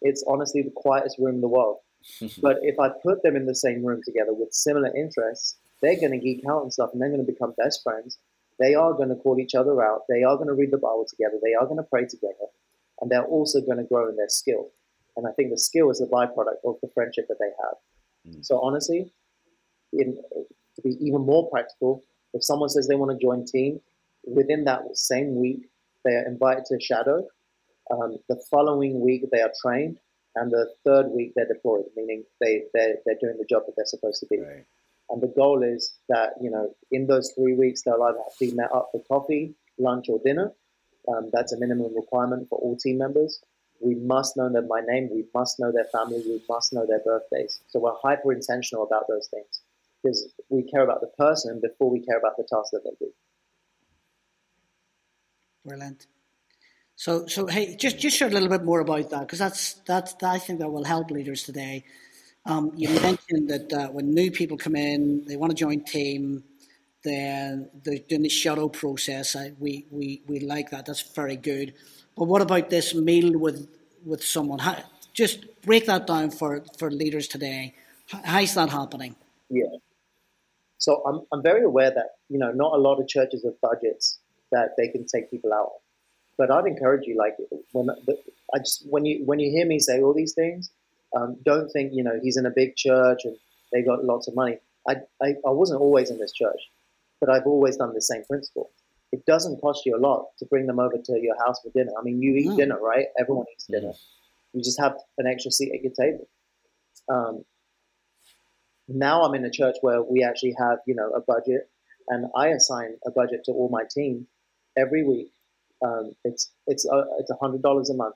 it's 0.00 0.24
honestly 0.26 0.62
the 0.62 0.72
quietest 0.74 1.18
room 1.18 1.36
in 1.36 1.40
the 1.40 1.48
world. 1.48 1.78
but 2.42 2.58
if 2.62 2.78
I 2.78 2.90
put 3.02 3.22
them 3.22 3.36
in 3.36 3.46
the 3.46 3.54
same 3.54 3.84
room 3.84 4.00
together 4.04 4.32
with 4.32 4.52
similar 4.52 4.94
interests, 4.94 5.56
they're 5.80 5.98
going 5.98 6.12
to 6.12 6.18
geek 6.18 6.42
out 6.48 6.62
and 6.62 6.72
stuff, 6.72 6.90
and 6.92 7.00
they're 7.00 7.10
going 7.10 7.24
to 7.24 7.30
become 7.30 7.54
best 7.56 7.82
friends. 7.82 8.18
They 8.58 8.74
are 8.74 8.92
going 8.92 9.08
to 9.08 9.16
call 9.16 9.38
each 9.38 9.54
other 9.54 9.82
out. 9.82 10.02
They 10.08 10.22
are 10.22 10.36
going 10.36 10.48
to 10.48 10.54
read 10.54 10.70
the 10.70 10.78
Bible 10.78 11.06
together. 11.08 11.38
They 11.42 11.54
are 11.54 11.66
going 11.66 11.78
to 11.78 11.82
pray 11.90 12.06
together, 12.06 12.48
and 13.00 13.10
they're 13.10 13.24
also 13.24 13.60
going 13.60 13.78
to 13.78 13.84
grow 13.84 14.08
in 14.08 14.16
their 14.16 14.28
skill. 14.28 14.70
And 15.16 15.26
I 15.26 15.30
think 15.32 15.50
the 15.50 15.58
skill 15.58 15.90
is 15.90 16.00
a 16.00 16.06
byproduct 16.06 16.64
of 16.64 16.76
the 16.82 16.88
friendship 16.94 17.26
that 17.28 17.38
they 17.38 17.50
have. 17.62 18.36
Mm. 18.36 18.44
So 18.44 18.60
honestly, 18.60 19.12
in, 19.92 20.16
to 20.76 20.82
be 20.82 20.96
even 21.00 21.22
more 21.22 21.48
practical, 21.50 22.02
if 22.32 22.44
someone 22.44 22.68
says 22.68 22.88
they 22.88 22.96
want 22.96 23.18
to 23.18 23.24
join 23.24 23.44
team, 23.44 23.80
within 24.26 24.64
that 24.64 24.82
same 24.94 25.36
week, 25.36 25.68
they 26.04 26.12
are 26.12 26.26
invited 26.26 26.64
to 26.66 26.80
shadow. 26.80 27.26
Um, 27.90 28.18
the 28.28 28.42
following 28.50 29.00
week, 29.00 29.24
they 29.30 29.40
are 29.40 29.52
trained. 29.62 29.98
And 30.36 30.50
the 30.50 30.68
third 30.84 31.08
week, 31.10 31.32
they're 31.36 31.46
deployed, 31.46 31.84
meaning 31.96 32.24
they, 32.40 32.62
they're, 32.74 32.96
they're 33.06 33.18
doing 33.20 33.36
the 33.38 33.46
job 33.48 33.62
that 33.66 33.74
they're 33.76 33.86
supposed 33.86 34.20
to 34.20 34.26
be. 34.26 34.40
Right. 34.40 34.64
And 35.10 35.22
the 35.22 35.28
goal 35.28 35.62
is 35.62 35.94
that, 36.08 36.30
you 36.40 36.50
know, 36.50 36.74
in 36.90 37.06
those 37.06 37.32
three 37.36 37.54
weeks, 37.54 37.82
they'll 37.82 38.02
either 38.02 38.18
be 38.40 38.52
met 38.52 38.72
up 38.74 38.88
for 38.90 39.02
coffee, 39.04 39.54
lunch, 39.78 40.06
or 40.08 40.18
dinner. 40.24 40.52
Um, 41.08 41.30
that's 41.32 41.52
a 41.52 41.58
minimum 41.58 41.94
requirement 41.94 42.48
for 42.48 42.58
all 42.58 42.76
team 42.76 42.98
members. 42.98 43.40
We 43.80 43.94
must 43.94 44.36
know 44.36 44.50
them 44.50 44.66
by 44.66 44.80
name. 44.80 45.10
We 45.12 45.24
must 45.34 45.60
know 45.60 45.70
their 45.70 45.84
family. 45.84 46.22
We 46.26 46.42
must 46.48 46.72
know 46.72 46.86
their 46.86 47.00
birthdays. 47.04 47.60
So 47.68 47.78
we're 47.80 47.92
hyper 48.02 48.32
intentional 48.32 48.84
about 48.84 49.04
those 49.08 49.28
things 49.28 49.60
because 50.02 50.32
we 50.48 50.62
care 50.62 50.82
about 50.82 51.00
the 51.00 51.10
person 51.18 51.60
before 51.60 51.90
we 51.90 52.00
care 52.00 52.18
about 52.18 52.36
the 52.36 52.44
task 52.44 52.70
that 52.72 52.82
they 52.84 52.96
do. 52.98 53.12
Brilliant. 55.64 56.06
So, 56.96 57.26
so 57.26 57.46
hey, 57.46 57.76
just 57.76 57.98
just 57.98 58.16
share 58.16 58.28
a 58.28 58.30
little 58.30 58.48
bit 58.48 58.64
more 58.64 58.80
about 58.80 59.10
that 59.10 59.20
because 59.20 59.38
that's 59.38 59.74
that's 59.86 60.14
I 60.22 60.38
think 60.38 60.60
that 60.60 60.70
will 60.70 60.84
help 60.84 61.10
leaders 61.10 61.42
today. 61.42 61.84
Um, 62.46 62.72
you 62.76 62.88
mentioned 63.00 63.48
that 63.48 63.72
uh, 63.72 63.88
when 63.88 64.12
new 64.14 64.30
people 64.30 64.56
come 64.56 64.76
in, 64.76 65.24
they 65.26 65.36
want 65.36 65.50
to 65.50 65.56
join 65.56 65.82
team. 65.84 66.44
Then 67.02 67.70
they're 67.82 67.98
doing 67.98 68.22
the 68.22 68.28
shadow 68.28 68.68
process. 68.68 69.36
I, 69.36 69.52
we, 69.58 69.86
we 69.90 70.22
we 70.26 70.40
like 70.40 70.70
that. 70.70 70.86
That's 70.86 71.02
very 71.02 71.36
good. 71.36 71.74
But 72.16 72.26
what 72.26 72.42
about 72.42 72.70
this 72.70 72.94
meal 72.94 73.38
with 73.38 73.68
with 74.04 74.22
someone? 74.24 74.58
How, 74.60 74.76
just 75.14 75.62
break 75.62 75.86
that 75.86 76.06
down 76.06 76.30
for, 76.30 76.64
for 76.78 76.90
leaders 76.90 77.28
today. 77.28 77.74
How 78.08 78.40
is 78.40 78.54
that 78.54 78.68
happening? 78.68 79.16
Yeah. 79.48 79.64
So 80.78 81.02
I'm, 81.06 81.20
I'm 81.32 81.42
very 81.42 81.64
aware 81.64 81.90
that, 81.90 82.16
you 82.28 82.38
know, 82.38 82.50
not 82.50 82.74
a 82.74 82.76
lot 82.76 83.00
of 83.00 83.08
churches 83.08 83.44
have 83.44 83.58
budgets 83.60 84.18
that 84.54 84.70
they 84.78 84.88
can 84.88 85.04
take 85.06 85.30
people 85.30 85.52
out. 85.52 85.72
but 86.38 86.50
I'd 86.50 86.66
encourage 86.66 87.06
you, 87.06 87.16
like 87.24 87.36
when 87.72 87.90
I 88.54 88.58
just 88.58 88.86
when 88.88 89.04
you 89.04 89.24
when 89.24 89.38
you 89.38 89.50
hear 89.50 89.66
me 89.66 89.78
say 89.78 90.00
all 90.02 90.14
these 90.14 90.34
things, 90.34 90.70
um, 91.16 91.36
don't 91.44 91.68
think 91.74 91.92
you 91.92 92.04
know 92.06 92.18
he's 92.22 92.36
in 92.36 92.46
a 92.46 92.54
big 92.62 92.76
church 92.76 93.20
and 93.24 93.36
they 93.72 93.82
got 93.82 94.04
lots 94.04 94.28
of 94.28 94.34
money. 94.34 94.56
I, 94.88 94.94
I 95.22 95.28
I 95.50 95.52
wasn't 95.60 95.80
always 95.80 96.10
in 96.10 96.18
this 96.18 96.32
church, 96.32 96.62
but 97.20 97.30
I've 97.30 97.46
always 97.46 97.76
done 97.76 97.92
the 97.94 98.06
same 98.12 98.24
principle. 98.24 98.70
It 99.12 99.24
doesn't 99.26 99.60
cost 99.60 99.86
you 99.86 99.96
a 99.96 100.02
lot 100.08 100.26
to 100.38 100.46
bring 100.46 100.66
them 100.66 100.80
over 100.80 100.96
to 100.96 101.20
your 101.20 101.36
house 101.44 101.60
for 101.62 101.70
dinner. 101.70 101.92
I 101.98 102.02
mean, 102.02 102.20
you 102.20 102.34
eat 102.34 102.50
mm. 102.50 102.56
dinner, 102.56 102.78
right? 102.80 103.06
Everyone 103.20 103.46
eats 103.52 103.66
dinner. 103.66 103.92
Mm. 103.92 104.00
You 104.54 104.62
just 104.62 104.80
have 104.80 104.96
an 105.18 105.26
extra 105.26 105.52
seat 105.52 105.72
at 105.74 105.82
your 105.82 105.92
table. 105.92 106.28
Um, 107.08 107.44
now 108.88 109.22
I'm 109.22 109.34
in 109.34 109.44
a 109.44 109.50
church 109.50 109.76
where 109.82 110.02
we 110.02 110.24
actually 110.24 110.54
have, 110.58 110.78
you 110.86 110.94
know, 110.94 111.10
a 111.10 111.20
budget, 111.20 111.70
and 112.08 112.26
I 112.36 112.48
assign 112.48 112.96
a 113.06 113.10
budget 113.10 113.44
to 113.44 113.52
all 113.52 113.68
my 113.68 113.84
team 113.88 114.26
every 114.76 115.04
week. 115.04 115.32
Um, 115.84 116.12
it's 116.24 116.50
it's 116.66 116.86
a, 116.86 117.04
it's 117.18 117.30
a 117.30 117.36
hundred 117.40 117.62
dollars 117.62 117.90
a 117.90 117.94
month 117.94 118.14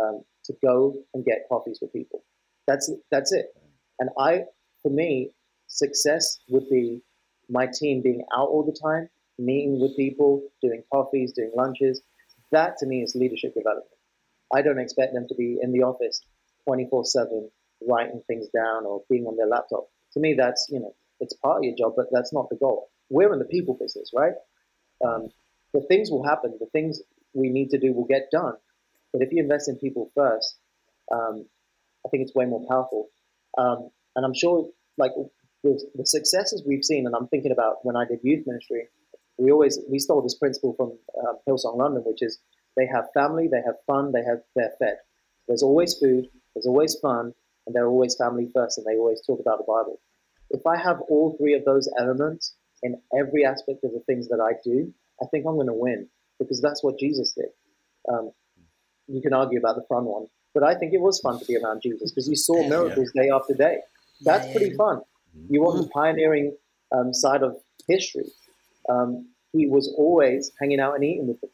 um, 0.00 0.22
to 0.44 0.54
go 0.64 0.94
and 1.14 1.24
get 1.24 1.46
coffees 1.48 1.78
with 1.80 1.92
people. 1.92 2.22
That's 2.66 2.90
that's 3.10 3.32
it. 3.32 3.46
And 3.98 4.10
I, 4.18 4.44
for 4.82 4.90
me, 4.90 5.30
success 5.68 6.38
would 6.48 6.68
be 6.70 7.02
my 7.48 7.66
team 7.66 8.02
being 8.02 8.24
out 8.36 8.48
all 8.48 8.64
the 8.64 8.76
time, 8.78 9.08
meeting 9.38 9.80
with 9.80 9.96
people, 9.96 10.42
doing 10.62 10.82
coffees, 10.92 11.32
doing 11.32 11.52
lunches. 11.56 12.02
That 12.52 12.76
to 12.78 12.86
me 12.86 13.02
is 13.02 13.14
leadership 13.14 13.54
development. 13.54 13.90
I 14.54 14.62
don't 14.62 14.78
expect 14.78 15.12
them 15.12 15.26
to 15.28 15.34
be 15.34 15.58
in 15.60 15.72
the 15.72 15.82
office 15.82 16.22
24 16.64 17.04
7 17.04 17.50
writing 17.88 18.22
things 18.26 18.46
down 18.54 18.86
or 18.86 19.02
being 19.10 19.26
on 19.26 19.36
their 19.36 19.46
laptop. 19.46 19.88
To 20.12 20.20
me, 20.20 20.34
that's, 20.34 20.68
you 20.70 20.80
know, 20.80 20.94
it's 21.20 21.34
part 21.34 21.58
of 21.58 21.64
your 21.64 21.74
job, 21.76 21.94
but 21.96 22.06
that's 22.12 22.32
not 22.32 22.48
the 22.48 22.56
goal. 22.56 22.88
We're 23.10 23.32
in 23.32 23.38
the 23.38 23.44
people 23.44 23.76
business, 23.80 24.10
right? 24.14 24.32
Um, 25.04 25.28
the 25.72 25.80
things 25.82 26.10
will 26.10 26.24
happen, 26.24 26.56
the 26.58 26.66
things 26.66 27.00
we 27.34 27.50
need 27.50 27.70
to 27.70 27.78
do 27.78 27.92
will 27.92 28.06
get 28.06 28.30
done. 28.30 28.54
But 29.12 29.22
if 29.22 29.32
you 29.32 29.42
invest 29.42 29.68
in 29.68 29.76
people 29.76 30.10
first, 30.14 30.58
um, 31.12 31.46
I 32.04 32.08
think 32.08 32.22
it's 32.22 32.34
way 32.34 32.46
more 32.46 32.64
powerful. 32.68 33.08
Um, 33.58 33.90
and 34.14 34.24
I'm 34.24 34.34
sure, 34.34 34.68
like, 34.96 35.12
the, 35.62 35.82
the 35.94 36.06
successes 36.06 36.62
we've 36.66 36.84
seen, 36.84 37.06
and 37.06 37.14
I'm 37.14 37.28
thinking 37.28 37.52
about 37.52 37.84
when 37.84 37.96
I 37.96 38.04
did 38.04 38.20
youth 38.22 38.46
ministry, 38.46 38.88
we 39.38 39.50
always 39.50 39.78
we 39.90 39.98
stole 39.98 40.22
this 40.22 40.34
principle 40.34 40.74
from 40.76 40.96
um, 41.20 41.38
Hillsong 41.46 41.76
London, 41.76 42.02
which 42.06 42.22
is 42.22 42.38
they 42.76 42.86
have 42.86 43.06
family, 43.12 43.48
they 43.50 43.62
have 43.64 43.76
fun, 43.86 44.12
they 44.12 44.22
have 44.22 44.40
they're 44.54 44.72
fed. 44.78 44.96
There's 45.48 45.62
always 45.62 45.94
food, 45.94 46.28
there's 46.54 46.66
always 46.66 46.96
fun, 47.00 47.34
and 47.66 47.74
they're 47.74 47.88
always 47.88 48.16
family 48.16 48.48
first, 48.54 48.78
and 48.78 48.86
they 48.86 48.96
always 48.98 49.20
talk 49.26 49.40
about 49.40 49.58
the 49.58 49.64
Bible. 49.64 50.00
If 50.50 50.66
I 50.66 50.76
have 50.76 51.00
all 51.08 51.36
three 51.36 51.54
of 51.54 51.64
those 51.64 51.88
elements 51.98 52.54
in 52.82 53.00
every 53.18 53.44
aspect 53.44 53.84
of 53.84 53.92
the 53.92 54.02
things 54.06 54.28
that 54.28 54.40
I 54.40 54.52
do, 54.64 54.92
I 55.22 55.26
think 55.30 55.46
I'm 55.46 55.54
going 55.54 55.66
to 55.66 55.72
win 55.72 56.08
because 56.38 56.60
that's 56.60 56.82
what 56.82 56.98
Jesus 56.98 57.32
did. 57.32 57.50
Um, 58.12 58.30
you 59.08 59.20
can 59.20 59.32
argue 59.32 59.58
about 59.58 59.76
the 59.76 59.84
fun 59.88 60.04
one, 60.04 60.26
but 60.54 60.62
I 60.62 60.74
think 60.74 60.92
it 60.92 61.00
was 61.00 61.20
fun 61.20 61.38
to 61.38 61.44
be 61.44 61.56
around 61.56 61.82
Jesus 61.82 62.10
because 62.10 62.28
you 62.28 62.36
saw 62.36 62.68
miracles 62.68 63.10
day 63.14 63.28
after 63.34 63.54
day. 63.54 63.78
That's 64.22 64.50
pretty 64.52 64.74
fun. 64.76 65.02
You 65.48 65.62
want 65.62 65.82
the 65.82 65.88
pioneering 65.88 66.56
um, 66.92 67.12
side 67.12 67.42
of 67.42 67.56
history. 67.88 68.26
Um, 68.88 69.28
he 69.52 69.66
was 69.66 69.92
always 69.96 70.50
hanging 70.60 70.80
out 70.80 70.94
and 70.94 71.04
eating 71.04 71.28
with 71.28 71.40
them. 71.40 71.50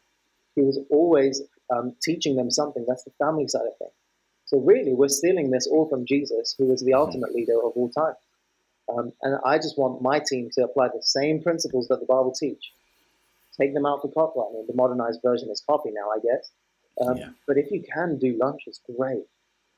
He 0.55 0.61
was 0.61 0.79
always 0.89 1.41
um, 1.73 1.95
teaching 2.01 2.35
them 2.35 2.51
something. 2.51 2.85
That's 2.87 3.03
the 3.03 3.11
family 3.19 3.47
side 3.47 3.65
of 3.65 3.77
things. 3.77 3.91
So 4.45 4.59
really, 4.59 4.93
we're 4.93 5.07
stealing 5.07 5.51
this 5.51 5.67
all 5.67 5.87
from 5.89 6.05
Jesus, 6.05 6.55
who 6.57 6.71
is 6.71 6.83
the 6.83 6.93
ultimate 6.93 7.33
leader 7.33 7.55
of 7.55 7.71
all 7.75 7.89
time. 7.89 8.13
Um, 8.89 9.13
and 9.21 9.37
I 9.45 9.57
just 9.57 9.77
want 9.77 10.01
my 10.01 10.19
team 10.19 10.49
to 10.53 10.63
apply 10.63 10.89
the 10.89 11.01
same 11.01 11.41
principles 11.41 11.87
that 11.87 11.99
the 11.99 12.05
Bible 12.05 12.33
teach. 12.37 12.71
Take 13.59 13.73
them 13.73 13.85
out 13.85 14.01
for 14.01 14.11
coffee. 14.11 14.39
I 14.39 14.53
mean, 14.53 14.65
the 14.67 14.75
modernized 14.75 15.19
version 15.23 15.49
is 15.49 15.63
coffee 15.67 15.91
now, 15.93 16.09
I 16.09 16.19
guess. 16.19 16.51
Um, 17.01 17.17
yeah. 17.17 17.29
But 17.47 17.57
if 17.57 17.71
you 17.71 17.83
can 17.93 18.17
do 18.17 18.37
lunches, 18.39 18.81
great. 18.97 19.23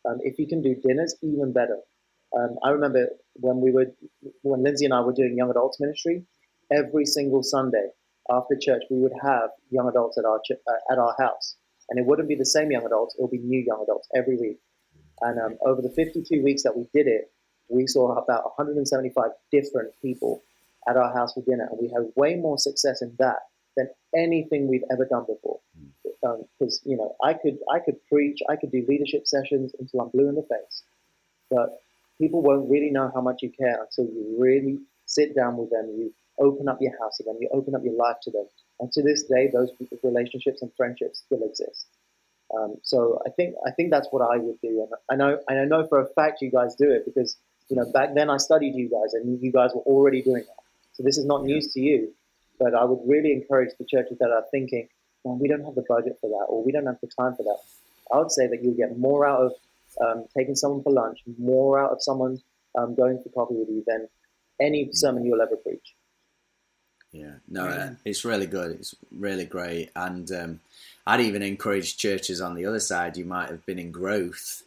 Um, 0.08 0.20
if 0.22 0.40
you 0.40 0.48
can 0.48 0.62
do 0.62 0.76
dinners, 0.76 1.16
even 1.22 1.52
better. 1.52 1.80
Um, 2.38 2.58
I 2.64 2.70
remember 2.70 3.10
when 3.36 3.62
we 3.62 3.72
were, 3.72 3.88
when 4.42 4.64
Lindsay 4.64 4.86
and 4.86 4.94
I 4.94 5.02
were 5.02 5.14
doing 5.14 5.36
young 5.38 5.50
adults 5.50 5.80
ministry, 5.80 6.26
every 6.72 7.06
single 7.06 7.44
Sunday 7.44 7.90
after 8.30 8.58
church, 8.60 8.84
we 8.90 9.00
would 9.00 9.14
have 9.22 9.50
young 9.70 9.88
adults 9.88 10.18
at 10.18 10.26
our 10.26 10.40
ch- 10.40 10.60
uh, 10.68 10.92
at 10.94 10.98
our 10.98 11.16
house, 11.20 11.56
and 11.90 12.00
it 12.00 12.06
wouldn't 12.06 12.28
be 12.28 12.36
the 12.36 12.46
same 12.46 12.72
young 12.72 12.86
adults; 12.86 13.16
it 13.18 13.22
would 13.22 13.32
be 13.32 13.38
new 13.38 13.64
young 13.66 13.82
adults 13.84 14.10
every 14.16 14.38
week. 14.38 14.60
And 15.22 15.40
um, 15.40 15.58
over 15.66 15.82
the 15.82 15.92
52 15.92 16.44
weeks 16.44 16.64
that 16.64 16.76
we 16.76 16.88
did 16.94 17.08
it, 17.08 17.32
we 17.70 17.88
saw 17.88 18.18
about 18.18 18.44
175 18.58 19.32
different 19.52 19.94
people 20.02 20.44
at 20.88 20.98
our 20.98 21.14
house 21.14 21.34
for 21.34 21.44
dinner, 21.44 21.68
and 21.70 21.80
we 21.80 21.88
had 21.88 22.12
way 22.16 22.36
more 22.36 22.58
success 22.58 23.02
in 23.02 23.16
that 23.20 23.40
than 23.76 23.90
anything 24.16 24.68
we've 24.68 24.84
ever 24.92 25.06
done 25.06 25.26
before. 25.28 25.60
Because 26.22 26.82
um, 26.86 26.90
you 26.90 26.98
know, 26.98 27.16
I 27.24 27.34
could 27.34 27.58
I 27.72 27.80
could 27.80 27.98
preach, 28.08 28.40
I 28.50 28.56
could 28.56 28.72
do 28.72 28.86
leadership 28.88 29.28
sessions 29.28 29.74
until 29.80 30.02
I'm 30.02 30.10
blue 30.10 30.30
in 30.30 30.36
the 30.36 30.44
face, 30.44 30.84
but 31.50 31.82
people 32.18 32.42
won't 32.42 32.70
really 32.70 32.90
know 32.90 33.12
how 33.14 33.22
much 33.22 33.42
you 33.42 33.52
care 33.52 33.84
until 33.84 34.06
you 34.14 34.36
really 34.40 34.80
sit 35.06 35.36
down 35.36 35.58
with 35.58 35.70
them, 35.70 35.94
you 35.98 36.14
open 36.40 36.68
up 36.68 36.78
your 36.82 36.98
house 37.00 37.18
to 37.18 37.24
them, 37.24 37.38
you 37.40 37.50
open 37.54 37.76
up 37.76 37.84
your 37.84 37.96
life 37.96 38.18
to 38.24 38.32
them. 38.32 38.46
And 38.80 38.92
to 38.92 39.04
this 39.04 39.24
day, 39.24 39.50
those 39.54 39.70
relationships 40.04 40.62
and 40.62 40.72
friendships 40.76 41.20
still 41.26 41.44
exist. 41.44 41.88
Um, 42.54 42.76
so 42.84 43.22
I 43.26 43.30
think 43.32 43.56
I 43.66 43.72
think 43.72 43.92
that's 43.92 44.08
what 44.12 44.22
I 44.22 44.38
would 44.38 44.62
do, 44.62 44.82
and 44.82 44.90
I 45.10 45.16
know 45.16 45.40
and 45.48 45.60
I 45.60 45.66
know 45.66 45.88
for 45.88 46.00
a 46.00 46.08
fact 46.14 46.42
you 46.42 46.52
guys 46.52 46.76
do 46.76 46.92
it 46.92 47.04
because 47.06 47.38
you 47.70 47.76
know 47.76 47.92
back 47.92 48.14
then 48.14 48.30
I 48.30 48.38
studied 48.38 48.76
you 48.76 48.88
guys 48.88 49.14
and 49.14 49.42
you 49.42 49.52
guys 49.52 49.72
were 49.74 49.82
already 49.82 50.22
doing 50.22 50.44
that. 50.44 50.64
So 50.94 51.04
this 51.04 51.18
is 51.18 51.26
not 51.26 51.44
news 51.44 51.74
to 51.74 51.82
you, 51.82 52.14
but 52.60 52.74
I 52.74 52.84
would 52.84 53.00
really 53.06 53.32
encourage 53.32 53.72
the 53.78 53.86
churches 53.86 54.18
that 54.20 54.30
are 54.30 54.44
thinking, 54.52 54.88
well, 55.24 55.38
we 55.38 55.48
don't 55.48 55.64
have 55.64 55.76
the 55.76 55.86
budget 55.88 56.18
for 56.22 56.30
that, 56.30 56.46
or 56.50 56.64
we 56.64 56.72
don't 56.72 56.86
have 56.86 57.00
the 57.02 57.10
time 57.20 57.36
for 57.36 57.44
that. 57.44 57.58
I 58.14 58.20
would 58.20 58.32
say 58.32 58.48
that 58.48 58.64
you'll 58.64 58.76
get 58.76 58.98
more 58.98 59.26
out 59.26 59.42
of 59.42 59.52
um, 60.02 60.26
taking 60.38 60.56
someone 60.56 60.84
for 60.84 60.92
lunch, 60.92 61.20
more 61.38 61.80
out 61.80 61.92
of 61.92 62.02
someone 62.02 62.42
um, 62.78 62.96
going 62.96 63.22
for 63.22 63.30
coffee 63.30 63.56
with 63.56 63.70
you 63.70 63.84
than 63.88 64.08
any 64.60 64.90
sermon 64.92 65.26
you'll 65.26 65.42
ever 65.42 65.56
preach. 65.56 65.96
Yeah, 67.12 67.36
no, 67.48 67.66
uh, 67.66 67.92
it's 68.04 68.26
really 68.26 68.46
good. 68.46 68.72
It's 68.72 68.94
really 69.10 69.46
great, 69.46 69.90
and 69.96 70.30
um, 70.32 70.60
I'd 71.08 71.22
even 71.22 71.42
encourage 71.42 71.98
churches 71.98 72.42
on 72.42 72.56
the 72.56 72.66
other 72.66 72.80
side. 72.80 73.16
You 73.16 73.26
might 73.26 73.50
have 73.50 73.66
been 73.66 73.80
in 73.80 73.92
growth, 73.92 74.64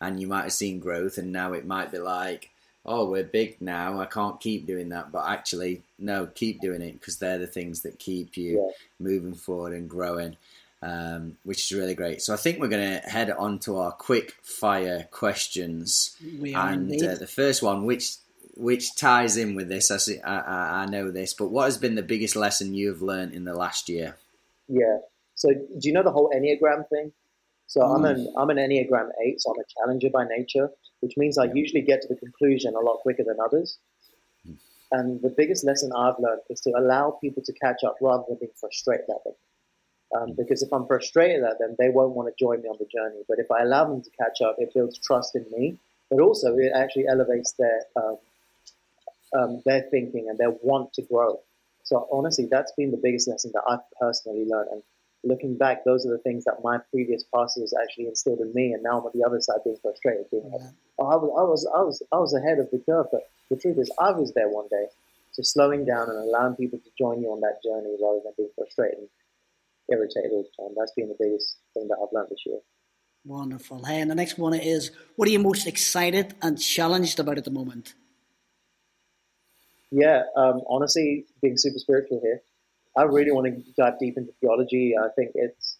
and 0.00 0.20
you 0.20 0.26
might 0.26 0.42
have 0.42 0.52
seen 0.52 0.80
growth, 0.80 1.16
and 1.16 1.30
now 1.30 1.52
it 1.52 1.64
might 1.64 1.92
be 1.92 1.98
like, 1.98 2.50
oh, 2.84 3.10
we're 3.10 3.24
big 3.24 3.60
now. 3.60 4.00
I 4.00 4.06
can't 4.06 4.40
keep 4.40 4.66
doing 4.66 4.88
that, 4.90 5.12
but 5.12 5.28
actually, 5.28 5.82
no, 5.98 6.26
keep 6.26 6.60
doing 6.60 6.82
it 6.82 6.92
because 6.94 7.18
they're 7.18 7.38
the 7.38 7.46
things 7.46 7.82
that 7.82 7.98
keep 7.98 8.36
you 8.36 8.58
yeah. 8.58 8.72
moving 8.98 9.34
forward 9.34 9.72
and 9.72 9.88
growing 9.88 10.36
um, 10.82 11.36
which 11.44 11.70
is 11.70 11.78
really 11.78 11.94
great. 11.94 12.20
So 12.22 12.34
I 12.34 12.36
think 12.36 12.58
we're 12.58 12.68
going 12.68 13.00
to 13.00 13.08
head 13.08 13.30
on 13.30 13.60
to 13.60 13.78
our 13.78 13.92
quick 13.92 14.34
fire 14.42 15.06
questions. 15.10 16.16
We 16.40 16.54
are 16.54 16.70
and 16.70 16.90
uh, 16.92 17.14
the 17.14 17.26
first 17.26 17.62
one, 17.62 17.86
which 17.86 18.16
which 18.54 18.96
ties 18.96 19.38
in 19.38 19.54
with 19.54 19.68
this, 19.68 19.90
I, 19.90 19.96
see, 19.96 20.20
I, 20.20 20.82
I, 20.82 20.86
know 20.86 21.10
this, 21.10 21.32
but 21.32 21.48
what 21.48 21.64
has 21.64 21.78
been 21.78 21.94
the 21.94 22.02
biggest 22.02 22.36
lesson 22.36 22.74
you've 22.74 23.00
learned 23.00 23.32
in 23.32 23.44
the 23.44 23.54
last 23.54 23.88
year? 23.88 24.16
Yeah. 24.68 24.98
So 25.34 25.48
do 25.48 25.88
you 25.88 25.94
know 25.94 26.02
the 26.02 26.10
whole 26.10 26.30
Enneagram 26.36 26.86
thing? 26.90 27.12
So 27.66 27.80
mm. 27.80 27.96
I'm 27.96 28.04
an 28.04 28.34
I'm 28.36 28.50
an 28.50 28.58
Enneagram 28.58 29.08
eight, 29.24 29.40
so 29.40 29.52
I'm 29.52 29.60
a 29.60 29.64
challenger 29.78 30.08
by 30.12 30.24
nature, 30.24 30.68
which 31.02 31.16
means 31.16 31.36
I 31.36 31.44
usually 31.52 31.82
get 31.82 32.00
to 32.02 32.08
the 32.08 32.16
conclusion 32.16 32.74
a 32.74 32.80
lot 32.80 33.00
quicker 33.00 33.24
than 33.24 33.36
others. 33.44 33.78
Mm. 34.48 34.56
And 34.92 35.20
the 35.20 35.34
biggest 35.36 35.64
lesson 35.64 35.90
I've 35.92 36.18
learned 36.18 36.42
is 36.48 36.60
to 36.62 36.70
allow 36.70 37.18
people 37.20 37.42
to 37.44 37.52
catch 37.52 37.82
up 37.84 37.96
rather 38.00 38.24
than 38.28 38.38
being 38.38 38.52
frustrated 38.58 39.10
at 39.10 39.24
them. 39.24 39.34
Um, 40.14 40.34
because 40.36 40.62
if 40.62 40.72
I'm 40.72 40.86
frustrated 40.86 41.42
at 41.42 41.58
them, 41.58 41.74
they 41.78 41.88
won't 41.88 42.14
want 42.14 42.28
to 42.28 42.44
join 42.44 42.62
me 42.62 42.68
on 42.68 42.76
the 42.78 42.86
journey. 42.86 43.22
But 43.28 43.38
if 43.38 43.50
I 43.50 43.62
allow 43.62 43.88
them 43.88 44.02
to 44.02 44.10
catch 44.10 44.42
up, 44.42 44.56
it 44.58 44.72
builds 44.74 44.98
trust 44.98 45.34
in 45.34 45.46
me, 45.50 45.78
but 46.10 46.20
also 46.20 46.54
it 46.56 46.72
actually 46.74 47.06
elevates 47.08 47.52
their 47.52 47.80
um, 47.96 48.18
um, 49.34 49.62
their 49.64 49.82
thinking 49.90 50.28
and 50.28 50.38
their 50.38 50.50
want 50.50 50.92
to 50.94 51.02
grow. 51.02 51.40
So 51.84 52.06
honestly, 52.12 52.46
that's 52.50 52.72
been 52.72 52.90
the 52.90 53.00
biggest 53.02 53.26
lesson 53.26 53.50
that 53.54 53.62
I've 53.66 53.80
personally 53.98 54.44
learned. 54.46 54.68
And 54.70 54.82
looking 55.24 55.56
back, 55.56 55.84
those 55.84 56.06
are 56.06 56.10
the 56.10 56.22
things 56.22 56.44
that 56.44 56.62
my 56.62 56.78
previous 56.90 57.24
pastors 57.34 57.72
actually 57.80 58.06
instilled 58.06 58.40
in 58.40 58.52
me. 58.54 58.72
And 58.72 58.82
now 58.82 58.98
I'm 58.98 59.06
on 59.06 59.12
the 59.14 59.24
other 59.24 59.40
side, 59.40 59.58
being 59.64 59.76
frustrated, 59.80 60.30
being 60.30 60.50
like, 60.50 60.60
"Oh, 60.98 61.06
I 61.06 61.16
was, 61.16 61.30
I 61.38 61.42
was, 61.42 61.66
I 61.74 61.82
was, 61.82 62.02
I 62.12 62.16
was 62.18 62.34
ahead 62.34 62.58
of 62.58 62.70
the 62.70 62.82
curve." 62.84 63.06
But 63.10 63.22
the 63.50 63.56
truth 63.56 63.78
is, 63.78 63.90
I 63.98 64.10
was 64.12 64.32
there 64.34 64.48
one 64.48 64.68
day. 64.70 64.86
So 65.32 65.42
slowing 65.42 65.84
down 65.84 66.10
and 66.10 66.18
allowing 66.18 66.56
people 66.56 66.78
to 66.78 66.90
join 66.98 67.22
you 67.22 67.28
on 67.28 67.40
that 67.40 67.62
journey 67.64 67.96
rather 68.02 68.20
than 68.22 68.32
being 68.36 68.50
frustrated 68.54 68.98
and 68.98 69.08
irritated 69.90 70.30
all 70.32 70.42
the 70.44 70.62
time. 70.62 70.74
That's 70.76 70.92
been 70.92 71.08
the 71.08 71.16
biggest 71.18 71.56
thing 71.74 71.88
that 71.88 71.96
I've 72.02 72.12
learned 72.12 72.28
this 72.30 72.42
year. 72.44 72.58
Wonderful. 73.24 73.84
Hey, 73.84 74.00
and 74.00 74.10
the 74.10 74.14
next 74.14 74.36
one 74.36 74.52
is 74.52 74.90
what 75.16 75.28
are 75.28 75.30
you 75.30 75.38
most 75.38 75.66
excited 75.66 76.34
and 76.42 76.60
challenged 76.60 77.20
about 77.20 77.38
at 77.38 77.44
the 77.44 77.50
moment? 77.50 77.94
Yeah, 79.90 80.22
um, 80.36 80.62
honestly, 80.68 81.26
being 81.40 81.56
super 81.56 81.78
spiritual 81.78 82.20
here, 82.22 82.42
I 82.96 83.02
really 83.04 83.32
want 83.32 83.46
to 83.46 83.72
dive 83.76 83.98
deep 83.98 84.16
into 84.16 84.32
theology. 84.40 84.94
I 84.98 85.08
think 85.16 85.32
it's, 85.34 85.78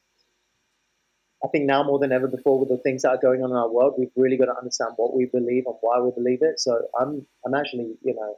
I 1.44 1.48
think 1.48 1.66
now 1.66 1.82
more 1.82 1.98
than 1.98 2.12
ever 2.12 2.28
before, 2.28 2.58
with 2.58 2.68
the 2.68 2.78
things 2.78 3.02
that 3.02 3.10
are 3.10 3.20
going 3.20 3.42
on 3.42 3.50
in 3.50 3.56
our 3.56 3.70
world, 3.70 3.94
we've 3.98 4.08
really 4.16 4.36
got 4.36 4.46
to 4.46 4.56
understand 4.56 4.92
what 4.96 5.14
we 5.14 5.26
believe 5.26 5.64
and 5.66 5.74
why 5.80 6.00
we 6.00 6.10
believe 6.12 6.38
it. 6.42 6.60
So 6.60 6.80
I'm, 6.98 7.26
I'm 7.44 7.54
actually, 7.54 7.96
you 8.02 8.14
know, 8.14 8.36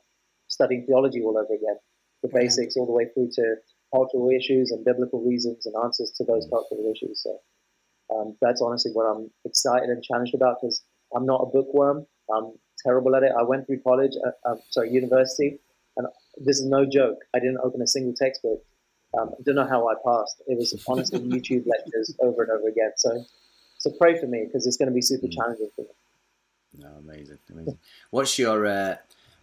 studying 0.48 0.86
theology 0.86 1.20
all 1.22 1.36
over 1.36 1.52
again, 1.54 1.76
the 2.22 2.28
basics 2.28 2.76
all 2.76 2.86
the 2.86 2.92
way 2.92 3.06
through 3.12 3.30
to 3.34 3.56
cultural 3.94 4.30
issues 4.30 4.70
and 4.70 4.84
biblical 4.84 5.22
reasons 5.22 5.66
and 5.66 5.74
answers 5.84 6.12
to 6.16 6.24
those 6.24 6.48
cultural 6.50 6.90
issues. 6.90 7.22
So 7.22 7.38
um, 8.14 8.36
that's 8.40 8.60
honestly 8.60 8.92
what 8.92 9.04
I'm 9.04 9.30
excited 9.44 9.88
and 9.88 10.02
challenged 10.02 10.34
about 10.34 10.56
because 10.60 10.82
I'm 11.14 11.26
not 11.26 11.42
a 11.42 11.46
bookworm. 11.46 12.06
I'm 12.34 12.52
terrible 12.84 13.14
at 13.14 13.22
it. 13.22 13.32
I 13.38 13.42
went 13.42 13.66
through 13.66 13.80
college, 13.80 14.12
uh, 14.26 14.50
uh, 14.50 14.56
sorry, 14.70 14.90
university, 14.90 15.60
and 15.96 16.06
this 16.38 16.58
is 16.58 16.66
no 16.66 16.84
joke. 16.84 17.18
I 17.34 17.38
didn't 17.38 17.58
open 17.62 17.82
a 17.82 17.86
single 17.86 18.14
textbook. 18.14 18.62
Um, 19.16 19.30
I 19.38 19.42
don't 19.44 19.54
know 19.54 19.66
how 19.66 19.88
I 19.88 19.94
passed. 20.04 20.42
It 20.46 20.58
was 20.58 20.74
honestly 20.88 21.20
YouTube 21.20 21.66
lectures 21.66 22.14
over 22.20 22.42
and 22.42 22.50
over 22.50 22.68
again. 22.68 22.92
So, 22.96 23.24
so 23.78 23.90
pray 23.98 24.18
for 24.18 24.26
me 24.26 24.44
because 24.46 24.66
it's 24.66 24.76
going 24.76 24.88
to 24.88 24.94
be 24.94 25.02
super 25.02 25.28
mm. 25.28 25.32
challenging 25.32 25.70
for 25.76 25.82
me. 25.82 25.88
No, 26.76 26.88
amazing, 26.98 27.38
amazing. 27.50 27.78
What's 28.10 28.36
your 28.38 28.66
uh, 28.66 28.96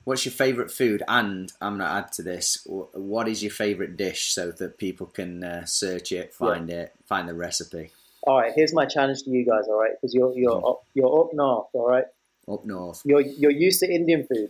What's 0.04 0.26
your 0.26 0.32
favorite 0.32 0.72
food? 0.72 1.04
And 1.08 1.52
I'm 1.62 1.78
going 1.78 1.88
to 1.88 1.96
add 1.96 2.12
to 2.14 2.24
this. 2.24 2.66
What 2.66 3.28
is 3.28 3.44
your 3.44 3.52
favorite 3.52 3.98
dish 3.98 4.34
so 4.34 4.52
that 4.52 4.78
people 4.78 5.06
can 5.06 5.44
uh, 5.44 5.66
search 5.66 6.12
it, 6.12 6.34
find 6.34 6.70
yeah. 6.70 6.76
it, 6.76 6.94
find 7.06 7.30
the 7.30 7.36
recipe? 7.36 7.92
All 8.24 8.40
right. 8.40 8.52
Here's 8.56 8.74
my 8.74 8.86
challenge 8.86 9.24
to 9.24 9.30
you 9.30 9.46
guys. 9.46 9.66
All 9.68 9.80
right, 9.80 9.92
because 10.00 10.14
you're 10.14 10.34
you're 10.36 10.68
up, 10.68 10.84
you're 10.94 11.22
up 11.22 11.34
north. 11.34 11.68
All 11.74 11.88
right. 11.88 12.06
Up 12.48 12.66
north. 12.66 13.02
You're 13.06 13.22
you're 13.22 13.52
used 13.52 13.80
to 13.82 13.92
Indian 13.92 14.26
food, 14.28 14.50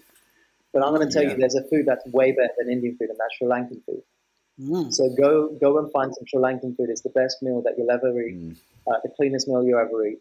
but 0.74 0.84
I'm 0.84 0.94
going 0.94 1.08
to 1.08 1.14
tell 1.14 1.24
yeah. 1.24 1.32
you 1.32 1.38
there's 1.38 1.56
a 1.56 1.64
food 1.64 1.86
that's 1.86 2.06
way 2.08 2.32
better 2.32 2.54
than 2.58 2.72
Indian 2.72 2.98
food, 2.98 3.10
and 3.10 3.18
that's 3.20 3.36
Sri 3.38 3.48
Lankan 3.48 3.84
food. 3.86 4.02
Mm. 4.60 4.94
So 4.94 5.10
go 5.18 5.50
go 5.60 5.80
and 5.80 5.92
find 5.92 6.14
some 6.14 6.26
Sri 6.28 6.40
Lankan 6.40 6.76
food. 6.76 6.90
It's 6.90 7.02
the 7.02 7.10
best 7.10 7.42
meal 7.42 7.62
that 7.64 7.74
you'll 7.78 7.92
ever 7.92 8.22
eat. 8.22 8.36
Mm. 8.36 8.58
Uh, 8.88 8.98
the 9.04 9.10
cleanest 9.16 9.48
meal 9.48 9.64
you'll 9.64 9.80
ever 9.80 10.06
eat. 10.06 10.20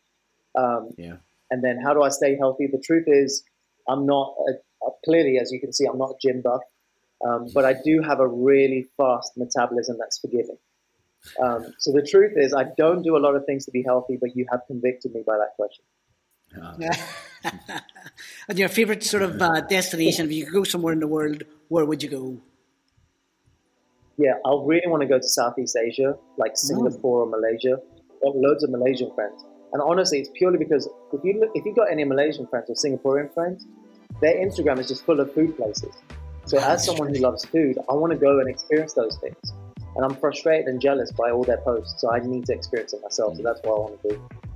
Um, 0.56 0.90
yeah. 0.96 1.16
And 1.50 1.64
then 1.64 1.78
how 1.82 1.94
do 1.94 2.02
I 2.02 2.10
stay 2.10 2.36
healthy? 2.36 2.68
The 2.68 2.78
truth 2.78 3.04
is, 3.06 3.42
I'm 3.88 4.06
not 4.06 4.34
a 4.48 4.52
clearly, 5.04 5.38
as 5.38 5.52
you 5.52 5.60
can 5.60 5.72
see, 5.72 5.86
I'm 5.86 5.98
not 5.98 6.10
a 6.10 6.14
gym 6.20 6.42
buff, 6.42 6.62
um, 7.26 7.48
but 7.52 7.64
I 7.64 7.74
do 7.84 8.00
have 8.02 8.20
a 8.20 8.26
really 8.26 8.88
fast 8.96 9.32
metabolism 9.36 9.96
that's 9.98 10.18
forgiving. 10.18 10.58
Um, 11.42 11.74
so 11.78 11.92
the 11.92 12.06
truth 12.06 12.32
is, 12.36 12.54
I 12.54 12.64
don't 12.78 13.02
do 13.02 13.16
a 13.16 13.18
lot 13.20 13.36
of 13.36 13.44
things 13.44 13.66
to 13.66 13.70
be 13.70 13.82
healthy, 13.82 14.16
but 14.18 14.34
you 14.34 14.46
have 14.50 14.60
convicted 14.66 15.12
me 15.12 15.22
by 15.26 15.36
that 15.36 15.50
question. 15.56 15.84
And 18.48 18.58
your 18.58 18.68
favorite 18.68 19.02
sort 19.02 19.22
of 19.22 19.40
uh, 19.40 19.60
destination, 19.62 20.26
if 20.26 20.32
you 20.32 20.44
could 20.44 20.54
go 20.54 20.64
somewhere 20.64 20.92
in 20.92 21.00
the 21.00 21.06
world, 21.06 21.44
where 21.68 21.84
would 21.84 22.02
you 22.02 22.08
go? 22.08 22.36
Yeah, 24.18 24.34
I 24.44 24.50
really 24.50 24.86
want 24.86 25.02
to 25.02 25.08
go 25.08 25.18
to 25.18 25.26
Southeast 25.26 25.76
Asia, 25.76 26.14
like 26.36 26.52
Singapore 26.56 27.22
or 27.22 27.26
Malaysia. 27.26 27.78
I 27.78 28.26
have 28.26 28.34
got 28.34 28.36
loads 28.36 28.64
of 28.64 28.70
Malaysian 28.70 29.10
friends, 29.14 29.44
and 29.72 29.80
honestly, 29.80 30.18
it's 30.18 30.30
purely 30.34 30.58
because 30.58 30.88
if 31.12 31.24
you 31.24 31.40
look, 31.40 31.50
if 31.54 31.64
you've 31.64 31.76
got 31.76 31.90
any 31.90 32.04
Malaysian 32.04 32.46
friends 32.46 32.68
or 32.68 32.74
Singaporean 32.74 33.32
friends, 33.32 33.66
their 34.20 34.34
Instagram 34.34 34.78
is 34.78 34.88
just 34.88 35.06
full 35.06 35.20
of 35.20 35.32
food 35.32 35.56
places. 35.56 35.94
So 36.44 36.58
as 36.58 36.84
someone 36.84 37.14
who 37.14 37.20
loves 37.20 37.44
food, 37.44 37.78
I 37.88 37.94
want 37.94 38.12
to 38.12 38.18
go 38.18 38.40
and 38.40 38.48
experience 38.48 38.92
those 38.92 39.16
things. 39.18 39.54
And 39.96 40.04
I'm 40.04 40.16
frustrated 40.16 40.66
and 40.66 40.80
jealous 40.80 41.12
by 41.12 41.30
all 41.30 41.44
their 41.44 41.58
posts, 41.58 42.00
so 42.00 42.10
I 42.10 42.18
need 42.18 42.44
to 42.46 42.52
experience 42.52 42.92
it 42.92 43.00
myself. 43.02 43.36
So 43.36 43.42
that's 43.42 43.60
what 43.62 43.76
I 43.76 43.80
want 43.80 44.02
to 44.02 44.08
do. 44.10 44.49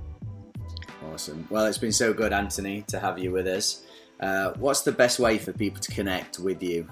Awesome. 1.11 1.47
Well, 1.49 1.65
it's 1.65 1.77
been 1.77 1.91
so 1.91 2.13
good, 2.13 2.33
Anthony, 2.33 2.83
to 2.87 2.99
have 2.99 3.19
you 3.19 3.31
with 3.31 3.47
us. 3.47 3.83
Uh, 4.19 4.53
what's 4.57 4.81
the 4.81 4.91
best 4.91 5.19
way 5.19 5.37
for 5.37 5.51
people 5.51 5.81
to 5.81 5.91
connect 5.91 6.39
with 6.39 6.63
you? 6.63 6.87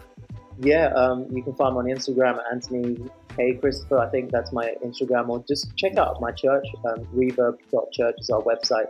Yeah, 0.60 0.88
um, 0.88 1.26
you 1.32 1.42
can 1.42 1.56
find 1.56 1.74
me 1.76 1.92
on 1.92 1.98
Instagram 1.98 2.40
Anthony 2.52 2.98
K 3.36 3.56
Christopher. 3.56 4.00
I 4.00 4.10
think 4.10 4.32
that's 4.32 4.52
my 4.52 4.74
Instagram, 4.86 5.30
or 5.30 5.44
just 5.48 5.76
check 5.78 5.98
out 5.98 6.22
my 6.22 6.32
church. 6.32 6.66
Um, 6.86 7.06
Reverb.church 7.16 8.16
is 8.20 8.30
our 8.30 8.42
website. 8.42 8.88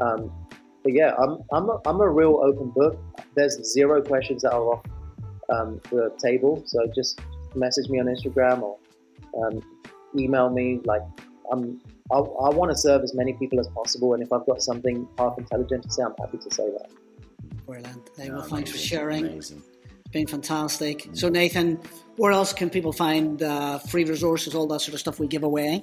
Um, 0.00 0.30
but 0.82 0.92
yeah, 0.92 1.14
I'm 1.16 1.38
I'm 1.52 1.68
a, 1.70 1.80
I'm 1.86 2.00
a 2.00 2.08
real 2.08 2.40
open 2.42 2.70
book. 2.70 2.98
There's 3.34 3.58
zero 3.72 4.02
questions 4.02 4.42
that 4.42 4.52
are 4.52 4.74
off 4.74 4.84
um, 5.48 5.80
the 5.90 6.14
table. 6.22 6.62
So 6.66 6.86
just 6.94 7.20
message 7.54 7.88
me 7.88 8.00
on 8.00 8.06
Instagram 8.06 8.62
or 8.62 8.78
um, 9.42 9.62
email 10.16 10.50
me. 10.50 10.80
Like 10.84 11.02
I'm, 11.50 11.80
I, 12.10 12.16
I 12.16 12.48
want 12.50 12.70
to 12.70 12.76
serve 12.76 13.02
as 13.02 13.14
many 13.14 13.34
people 13.34 13.60
as 13.60 13.68
possible, 13.68 14.14
and 14.14 14.22
if 14.22 14.32
I've 14.32 14.46
got 14.46 14.62
something 14.62 15.06
half 15.18 15.36
intelligent 15.38 15.84
to 15.84 15.90
say, 15.90 16.02
I'm 16.02 16.14
happy 16.18 16.38
to 16.38 16.50
say 16.54 16.70
that. 16.70 16.90
Brilliant. 17.66 18.10
Hey, 18.16 18.30
well, 18.30 18.42
thanks 18.42 18.70
for 18.70 18.78
sharing. 18.78 19.26
Amazing. 19.26 19.62
It's 20.00 20.08
been 20.10 20.26
fantastic. 20.26 21.00
Mm-hmm. 21.00 21.14
So, 21.14 21.28
Nathan, 21.28 21.78
where 22.16 22.32
else 22.32 22.52
can 22.54 22.70
people 22.70 22.92
find 22.92 23.42
uh, 23.42 23.78
free 23.78 24.04
resources, 24.04 24.54
all 24.54 24.66
that 24.68 24.80
sort 24.80 24.94
of 24.94 25.00
stuff 25.00 25.20
we 25.20 25.26
give 25.26 25.42
away? 25.42 25.82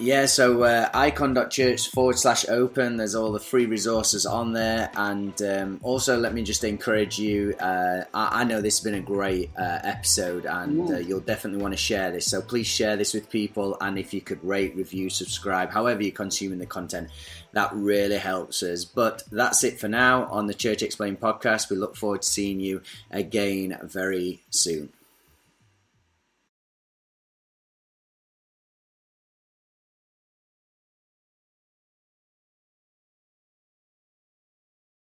Yeah, 0.00 0.24
so 0.24 0.62
uh, 0.62 0.88
icon.church 0.94 1.88
forward 1.88 2.18
slash 2.18 2.48
open. 2.48 2.96
There's 2.96 3.14
all 3.14 3.32
the 3.32 3.38
free 3.38 3.66
resources 3.66 4.24
on 4.24 4.54
there. 4.54 4.90
And 4.94 5.40
um, 5.42 5.78
also, 5.82 6.18
let 6.18 6.32
me 6.32 6.42
just 6.42 6.64
encourage 6.64 7.18
you. 7.18 7.54
Uh, 7.60 8.04
I, 8.14 8.40
I, 8.40 8.44
know 8.44 8.62
this 8.62 8.78
has 8.78 8.84
been 8.84 8.94
a 8.94 9.02
great 9.02 9.50
uh, 9.58 9.80
episode 9.84 10.46
and 10.46 10.90
uh, 10.90 10.98
you'll 11.00 11.20
definitely 11.20 11.60
want 11.60 11.74
to 11.74 11.78
share 11.78 12.10
this. 12.10 12.24
So 12.24 12.40
please 12.40 12.66
share 12.66 12.96
this 12.96 13.12
with 13.12 13.28
people. 13.28 13.76
And 13.78 13.98
if 13.98 14.14
you 14.14 14.22
could 14.22 14.42
rate, 14.42 14.74
review, 14.74 15.10
subscribe, 15.10 15.70
however 15.70 16.02
you're 16.02 16.12
consuming 16.12 16.60
the 16.60 16.66
content, 16.66 17.10
that 17.52 17.70
really 17.74 18.16
helps 18.16 18.62
us. 18.62 18.86
But 18.86 19.24
that's 19.30 19.64
it 19.64 19.78
for 19.78 19.88
now 19.88 20.24
on 20.30 20.46
the 20.46 20.54
Church 20.54 20.80
Explained 20.80 21.20
podcast. 21.20 21.68
We 21.68 21.76
look 21.76 21.94
forward 21.94 22.22
to 22.22 22.28
seeing 22.28 22.58
you 22.58 22.80
again 23.10 23.78
very 23.82 24.40
soon. 24.48 24.94